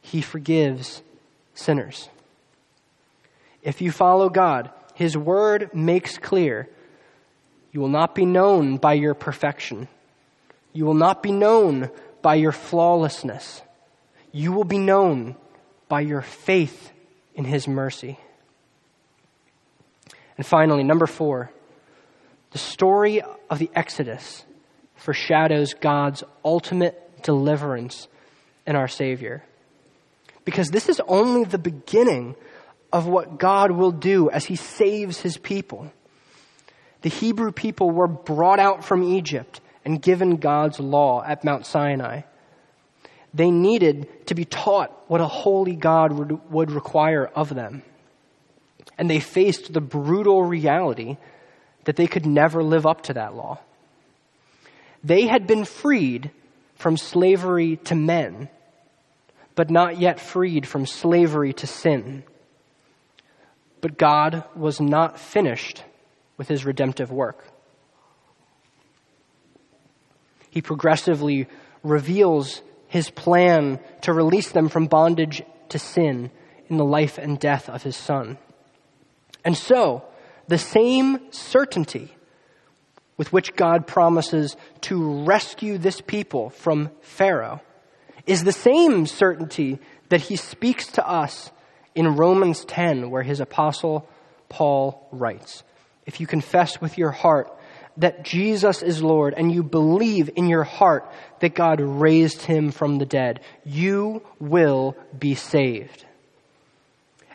He 0.00 0.20
forgives 0.20 1.02
sinners. 1.54 2.08
If 3.62 3.80
you 3.80 3.90
follow 3.90 4.28
God, 4.28 4.70
His 4.94 5.16
word 5.16 5.74
makes 5.74 6.18
clear 6.18 6.68
you 7.72 7.80
will 7.80 7.88
not 7.88 8.14
be 8.14 8.24
known 8.24 8.76
by 8.76 8.92
your 8.92 9.14
perfection. 9.14 9.88
You 10.72 10.84
will 10.84 10.94
not 10.94 11.22
be 11.22 11.32
known 11.32 11.90
by 12.22 12.36
your 12.36 12.52
flawlessness. 12.52 13.62
You 14.30 14.52
will 14.52 14.64
be 14.64 14.78
known 14.78 15.34
by 15.88 16.02
your 16.02 16.22
faith 16.22 16.92
in 17.34 17.44
His 17.44 17.66
mercy. 17.66 18.18
And 20.36 20.46
finally, 20.46 20.82
number 20.82 21.06
four, 21.06 21.50
the 22.50 22.58
story 22.58 23.22
of 23.50 23.58
the 23.58 23.70
Exodus 23.74 24.44
foreshadows 24.96 25.74
God's 25.74 26.24
ultimate 26.44 27.22
deliverance 27.22 28.08
in 28.66 28.76
our 28.76 28.88
Savior. 28.88 29.44
Because 30.44 30.70
this 30.70 30.88
is 30.88 31.00
only 31.06 31.44
the 31.44 31.58
beginning 31.58 32.36
of 32.92 33.06
what 33.06 33.38
God 33.38 33.70
will 33.70 33.90
do 33.90 34.30
as 34.30 34.44
He 34.44 34.56
saves 34.56 35.20
His 35.20 35.36
people. 35.36 35.92
The 37.02 37.08
Hebrew 37.08 37.52
people 37.52 37.90
were 37.90 38.08
brought 38.08 38.60
out 38.60 38.84
from 38.84 39.02
Egypt 39.02 39.60
and 39.84 40.00
given 40.00 40.36
God's 40.36 40.80
law 40.80 41.22
at 41.22 41.44
Mount 41.44 41.66
Sinai. 41.66 42.22
They 43.34 43.50
needed 43.50 44.26
to 44.28 44.34
be 44.34 44.44
taught 44.44 45.10
what 45.10 45.20
a 45.20 45.26
holy 45.26 45.74
God 45.74 46.12
would, 46.12 46.50
would 46.50 46.70
require 46.70 47.26
of 47.26 47.54
them 47.54 47.82
and 48.98 49.10
they 49.10 49.20
faced 49.20 49.72
the 49.72 49.80
brutal 49.80 50.42
reality 50.42 51.16
that 51.84 51.96
they 51.96 52.06
could 52.06 52.26
never 52.26 52.62
live 52.62 52.86
up 52.86 53.02
to 53.02 53.14
that 53.14 53.34
law. 53.34 53.58
They 55.02 55.26
had 55.26 55.46
been 55.46 55.64
freed 55.64 56.30
from 56.76 56.96
slavery 56.96 57.76
to 57.84 57.94
men, 57.94 58.48
but 59.54 59.70
not 59.70 59.98
yet 59.98 60.18
freed 60.18 60.66
from 60.66 60.86
slavery 60.86 61.52
to 61.54 61.66
sin. 61.66 62.24
But 63.80 63.98
God 63.98 64.44
was 64.56 64.80
not 64.80 65.20
finished 65.20 65.84
with 66.36 66.48
his 66.48 66.64
redemptive 66.64 67.12
work. 67.12 67.44
He 70.50 70.62
progressively 70.62 71.48
reveals 71.82 72.62
his 72.88 73.10
plan 73.10 73.80
to 74.02 74.12
release 74.12 74.52
them 74.52 74.68
from 74.68 74.86
bondage 74.86 75.42
to 75.68 75.78
sin 75.78 76.30
in 76.68 76.76
the 76.76 76.84
life 76.84 77.18
and 77.18 77.38
death 77.38 77.68
of 77.68 77.82
his 77.82 77.96
son. 77.96 78.38
And 79.44 79.56
so, 79.56 80.04
the 80.48 80.58
same 80.58 81.18
certainty 81.30 82.14
with 83.16 83.32
which 83.32 83.54
God 83.54 83.86
promises 83.86 84.56
to 84.82 85.24
rescue 85.24 85.78
this 85.78 86.00
people 86.00 86.50
from 86.50 86.90
Pharaoh 87.00 87.60
is 88.26 88.44
the 88.44 88.52
same 88.52 89.06
certainty 89.06 89.78
that 90.08 90.22
he 90.22 90.36
speaks 90.36 90.86
to 90.92 91.08
us 91.08 91.50
in 91.94 92.16
Romans 92.16 92.64
10, 92.64 93.10
where 93.10 93.22
his 93.22 93.40
apostle 93.40 94.08
Paul 94.48 95.08
writes 95.12 95.62
If 96.06 96.20
you 96.20 96.26
confess 96.26 96.80
with 96.80 96.98
your 96.98 97.10
heart 97.10 97.52
that 97.96 98.24
Jesus 98.24 98.82
is 98.82 99.02
Lord 99.02 99.34
and 99.36 99.52
you 99.52 99.62
believe 99.62 100.30
in 100.34 100.48
your 100.48 100.64
heart 100.64 101.08
that 101.40 101.54
God 101.54 101.80
raised 101.80 102.42
him 102.42 102.72
from 102.72 102.98
the 102.98 103.06
dead, 103.06 103.40
you 103.64 104.22
will 104.40 104.96
be 105.16 105.34
saved. 105.34 106.04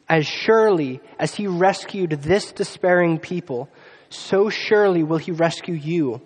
As 0.10 0.26
surely 0.26 1.02
as 1.20 1.36
he 1.36 1.48
rescued 1.48 2.12
this 2.12 2.52
despairing 2.52 3.20
people, 3.20 3.70
so 4.10 4.50
surely 4.50 5.04
will 5.04 5.18
he 5.18 5.32
rescue 5.32 5.76
you 5.76 6.22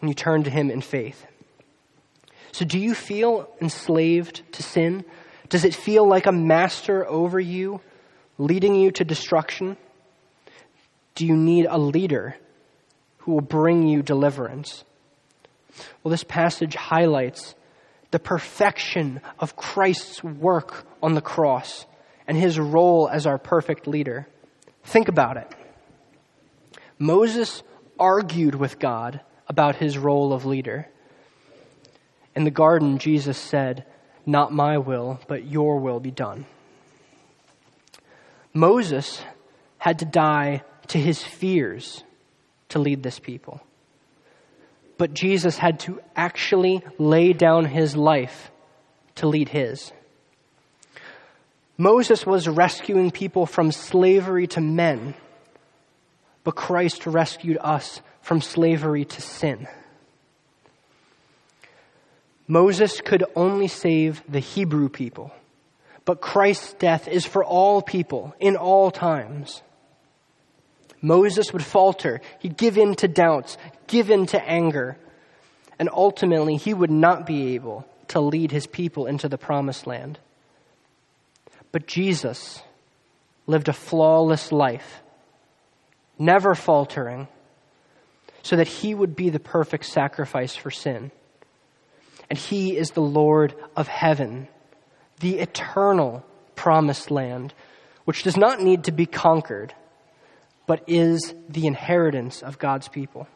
when 0.00 0.08
you 0.08 0.14
turn 0.14 0.42
to 0.44 0.50
him 0.50 0.70
in 0.70 0.80
faith. 0.80 1.24
So, 2.52 2.64
do 2.64 2.78
you 2.78 2.94
feel 2.94 3.48
enslaved 3.60 4.42
to 4.54 4.62
sin? 4.62 5.04
Does 5.48 5.64
it 5.64 5.74
feel 5.74 6.06
like 6.06 6.26
a 6.26 6.32
master 6.32 7.06
over 7.06 7.38
you, 7.38 7.80
leading 8.38 8.74
you 8.74 8.90
to 8.92 9.04
destruction? 9.04 9.76
Do 11.14 11.24
you 11.24 11.36
need 11.36 11.66
a 11.66 11.78
leader 11.78 12.36
who 13.20 13.32
will 13.32 13.40
bring 13.40 13.86
you 13.86 14.02
deliverance. 14.02 14.84
Well, 16.02 16.10
this 16.10 16.24
passage 16.24 16.74
highlights 16.74 17.54
the 18.10 18.18
perfection 18.18 19.20
of 19.38 19.56
Christ's 19.56 20.24
work 20.24 20.84
on 21.02 21.14
the 21.14 21.20
cross 21.20 21.86
and 22.30 22.38
his 22.38 22.60
role 22.60 23.08
as 23.08 23.26
our 23.26 23.38
perfect 23.38 23.88
leader. 23.88 24.24
Think 24.84 25.08
about 25.08 25.36
it. 25.36 25.52
Moses 26.96 27.64
argued 27.98 28.54
with 28.54 28.78
God 28.78 29.20
about 29.48 29.74
his 29.74 29.98
role 29.98 30.32
of 30.32 30.44
leader. 30.44 30.88
In 32.36 32.44
the 32.44 32.52
garden, 32.52 32.98
Jesus 32.98 33.36
said, 33.36 33.84
Not 34.26 34.52
my 34.52 34.78
will, 34.78 35.18
but 35.26 35.44
your 35.44 35.80
will 35.80 35.98
be 35.98 36.12
done. 36.12 36.46
Moses 38.54 39.20
had 39.78 39.98
to 39.98 40.04
die 40.04 40.62
to 40.86 41.00
his 41.00 41.20
fears 41.20 42.04
to 42.68 42.78
lead 42.78 43.02
this 43.02 43.18
people. 43.18 43.60
But 44.98 45.14
Jesus 45.14 45.58
had 45.58 45.80
to 45.80 46.00
actually 46.14 46.84
lay 46.96 47.32
down 47.32 47.64
his 47.64 47.96
life 47.96 48.52
to 49.16 49.26
lead 49.26 49.48
his. 49.48 49.90
Moses 51.80 52.26
was 52.26 52.46
rescuing 52.46 53.10
people 53.10 53.46
from 53.46 53.72
slavery 53.72 54.46
to 54.48 54.60
men, 54.60 55.14
but 56.44 56.54
Christ 56.54 57.06
rescued 57.06 57.56
us 57.58 58.02
from 58.20 58.42
slavery 58.42 59.06
to 59.06 59.22
sin. 59.22 59.66
Moses 62.46 63.00
could 63.00 63.24
only 63.34 63.66
save 63.66 64.22
the 64.28 64.40
Hebrew 64.40 64.90
people, 64.90 65.32
but 66.04 66.20
Christ's 66.20 66.74
death 66.74 67.08
is 67.08 67.24
for 67.24 67.42
all 67.42 67.80
people 67.80 68.34
in 68.38 68.56
all 68.56 68.90
times. 68.90 69.62
Moses 71.00 71.50
would 71.54 71.64
falter. 71.64 72.20
He'd 72.40 72.58
give 72.58 72.76
in 72.76 72.94
to 72.96 73.08
doubts, 73.08 73.56
give 73.86 74.10
in 74.10 74.26
to 74.26 74.44
anger. 74.46 74.98
And 75.78 75.88
ultimately, 75.90 76.56
he 76.58 76.74
would 76.74 76.90
not 76.90 77.24
be 77.24 77.54
able 77.54 77.86
to 78.08 78.20
lead 78.20 78.50
his 78.52 78.66
people 78.66 79.06
into 79.06 79.30
the 79.30 79.38
promised 79.38 79.86
land. 79.86 80.18
But 81.72 81.86
Jesus 81.86 82.62
lived 83.46 83.68
a 83.68 83.72
flawless 83.72 84.52
life, 84.52 85.02
never 86.18 86.54
faltering, 86.54 87.28
so 88.42 88.56
that 88.56 88.68
he 88.68 88.94
would 88.94 89.14
be 89.14 89.30
the 89.30 89.40
perfect 89.40 89.84
sacrifice 89.84 90.56
for 90.56 90.70
sin. 90.70 91.10
And 92.28 92.38
he 92.38 92.76
is 92.76 92.92
the 92.92 93.02
Lord 93.02 93.54
of 93.76 93.88
heaven, 93.88 94.48
the 95.20 95.38
eternal 95.38 96.24
promised 96.54 97.10
land, 97.10 97.52
which 98.04 98.22
does 98.22 98.36
not 98.36 98.60
need 98.60 98.84
to 98.84 98.92
be 98.92 99.06
conquered 99.06 99.74
but 100.70 100.84
is 100.86 101.34
the 101.48 101.66
inheritance 101.66 102.44
of 102.44 102.60
God's 102.60 102.86
people. 102.86 103.26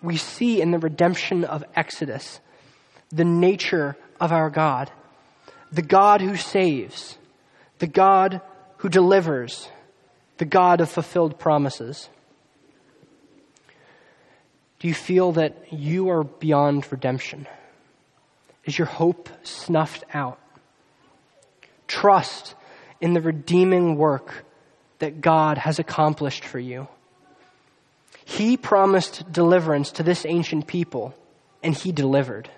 We 0.00 0.16
see 0.16 0.62
in 0.62 0.70
the 0.70 0.78
redemption 0.78 1.44
of 1.44 1.62
Exodus 1.76 2.40
the 3.10 3.26
nature 3.26 3.94
of 4.18 4.32
our 4.32 4.48
God, 4.48 4.90
the 5.74 5.82
God 5.82 6.20
who 6.20 6.36
saves, 6.36 7.18
the 7.80 7.86
God 7.88 8.40
who 8.78 8.88
delivers, 8.88 9.68
the 10.38 10.44
God 10.44 10.80
of 10.80 10.88
fulfilled 10.88 11.38
promises. 11.38 12.08
Do 14.78 14.88
you 14.88 14.94
feel 14.94 15.32
that 15.32 15.72
you 15.72 16.10
are 16.10 16.22
beyond 16.22 16.90
redemption? 16.92 17.48
Is 18.64 18.78
your 18.78 18.86
hope 18.86 19.28
snuffed 19.42 20.04
out? 20.14 20.38
Trust 21.88 22.54
in 23.00 23.12
the 23.12 23.20
redeeming 23.20 23.96
work 23.96 24.44
that 25.00 25.20
God 25.20 25.58
has 25.58 25.78
accomplished 25.78 26.44
for 26.44 26.58
you. 26.58 26.86
He 28.24 28.56
promised 28.56 29.30
deliverance 29.32 29.90
to 29.92 30.02
this 30.02 30.24
ancient 30.24 30.66
people, 30.66 31.14
and 31.62 31.74
He 31.74 31.90
delivered. 31.90 32.48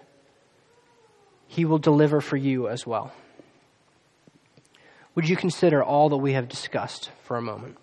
He 1.46 1.64
will 1.64 1.78
deliver 1.78 2.20
for 2.20 2.37
you 2.37 2.68
as 2.68 2.87
well. 2.87 3.12
Would 5.14 5.28
you 5.28 5.37
consider 5.37 5.82
all 5.82 6.09
that 6.11 6.16
we 6.18 6.32
have 6.32 6.48
discussed 6.48 7.11
for 7.24 7.37
a 7.37 7.42
moment? 7.42 7.78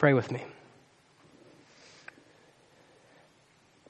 Pray 0.00 0.14
with 0.14 0.32
me. 0.32 0.42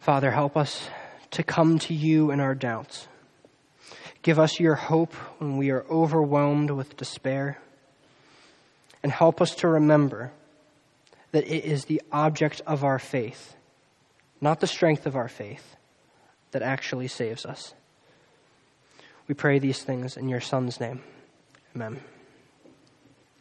Father, 0.01 0.33
help 0.33 0.57
us 0.57 0.89
to 1.31 1.45
come 1.45 1.79
to 1.79 1.95
you 1.95 2.33
in 2.33 2.41
our 2.41 2.57
doubts. 2.57 3.07
Give 4.23 4.37
us 4.37 4.59
your 4.59 4.75
hope 4.75 5.15
when 5.39 5.57
we 5.57 5.71
are 5.71 5.85
overwhelmed 5.89 6.73
with 6.73 6.97
despair. 6.97 7.61
And 9.05 9.13
help 9.13 9.41
us 9.41 9.55
to 9.57 9.69
remember 9.69 10.33
that 11.31 11.45
it 11.45 11.65
is 11.65 11.85
the 11.85 12.03
object 12.11 12.61
of 12.67 12.83
our 12.83 12.99
faith, 12.99 13.55
not 14.41 14.59
the 14.59 14.67
strength 14.67 15.07
of 15.07 15.15
our 15.15 15.29
faith, 15.29 15.77
that 16.51 16.63
actually 16.63 17.07
saves 17.07 17.47
us. 17.47 17.73
We 19.29 19.37
pray 19.37 19.61
these 19.61 19.85
things 19.85 20.17
in 20.17 20.29
your 20.29 20.41
Son's 20.41 20.81
name. 20.81 21.05
Amen. 21.77 22.01